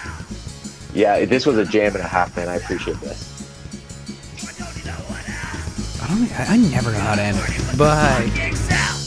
[0.94, 2.48] Yeah, this was a jam and a half, man.
[2.50, 3.30] I appreciate this.
[6.02, 6.32] I don't.
[6.40, 7.78] I, I never know how to end it.
[7.78, 8.98] Bye.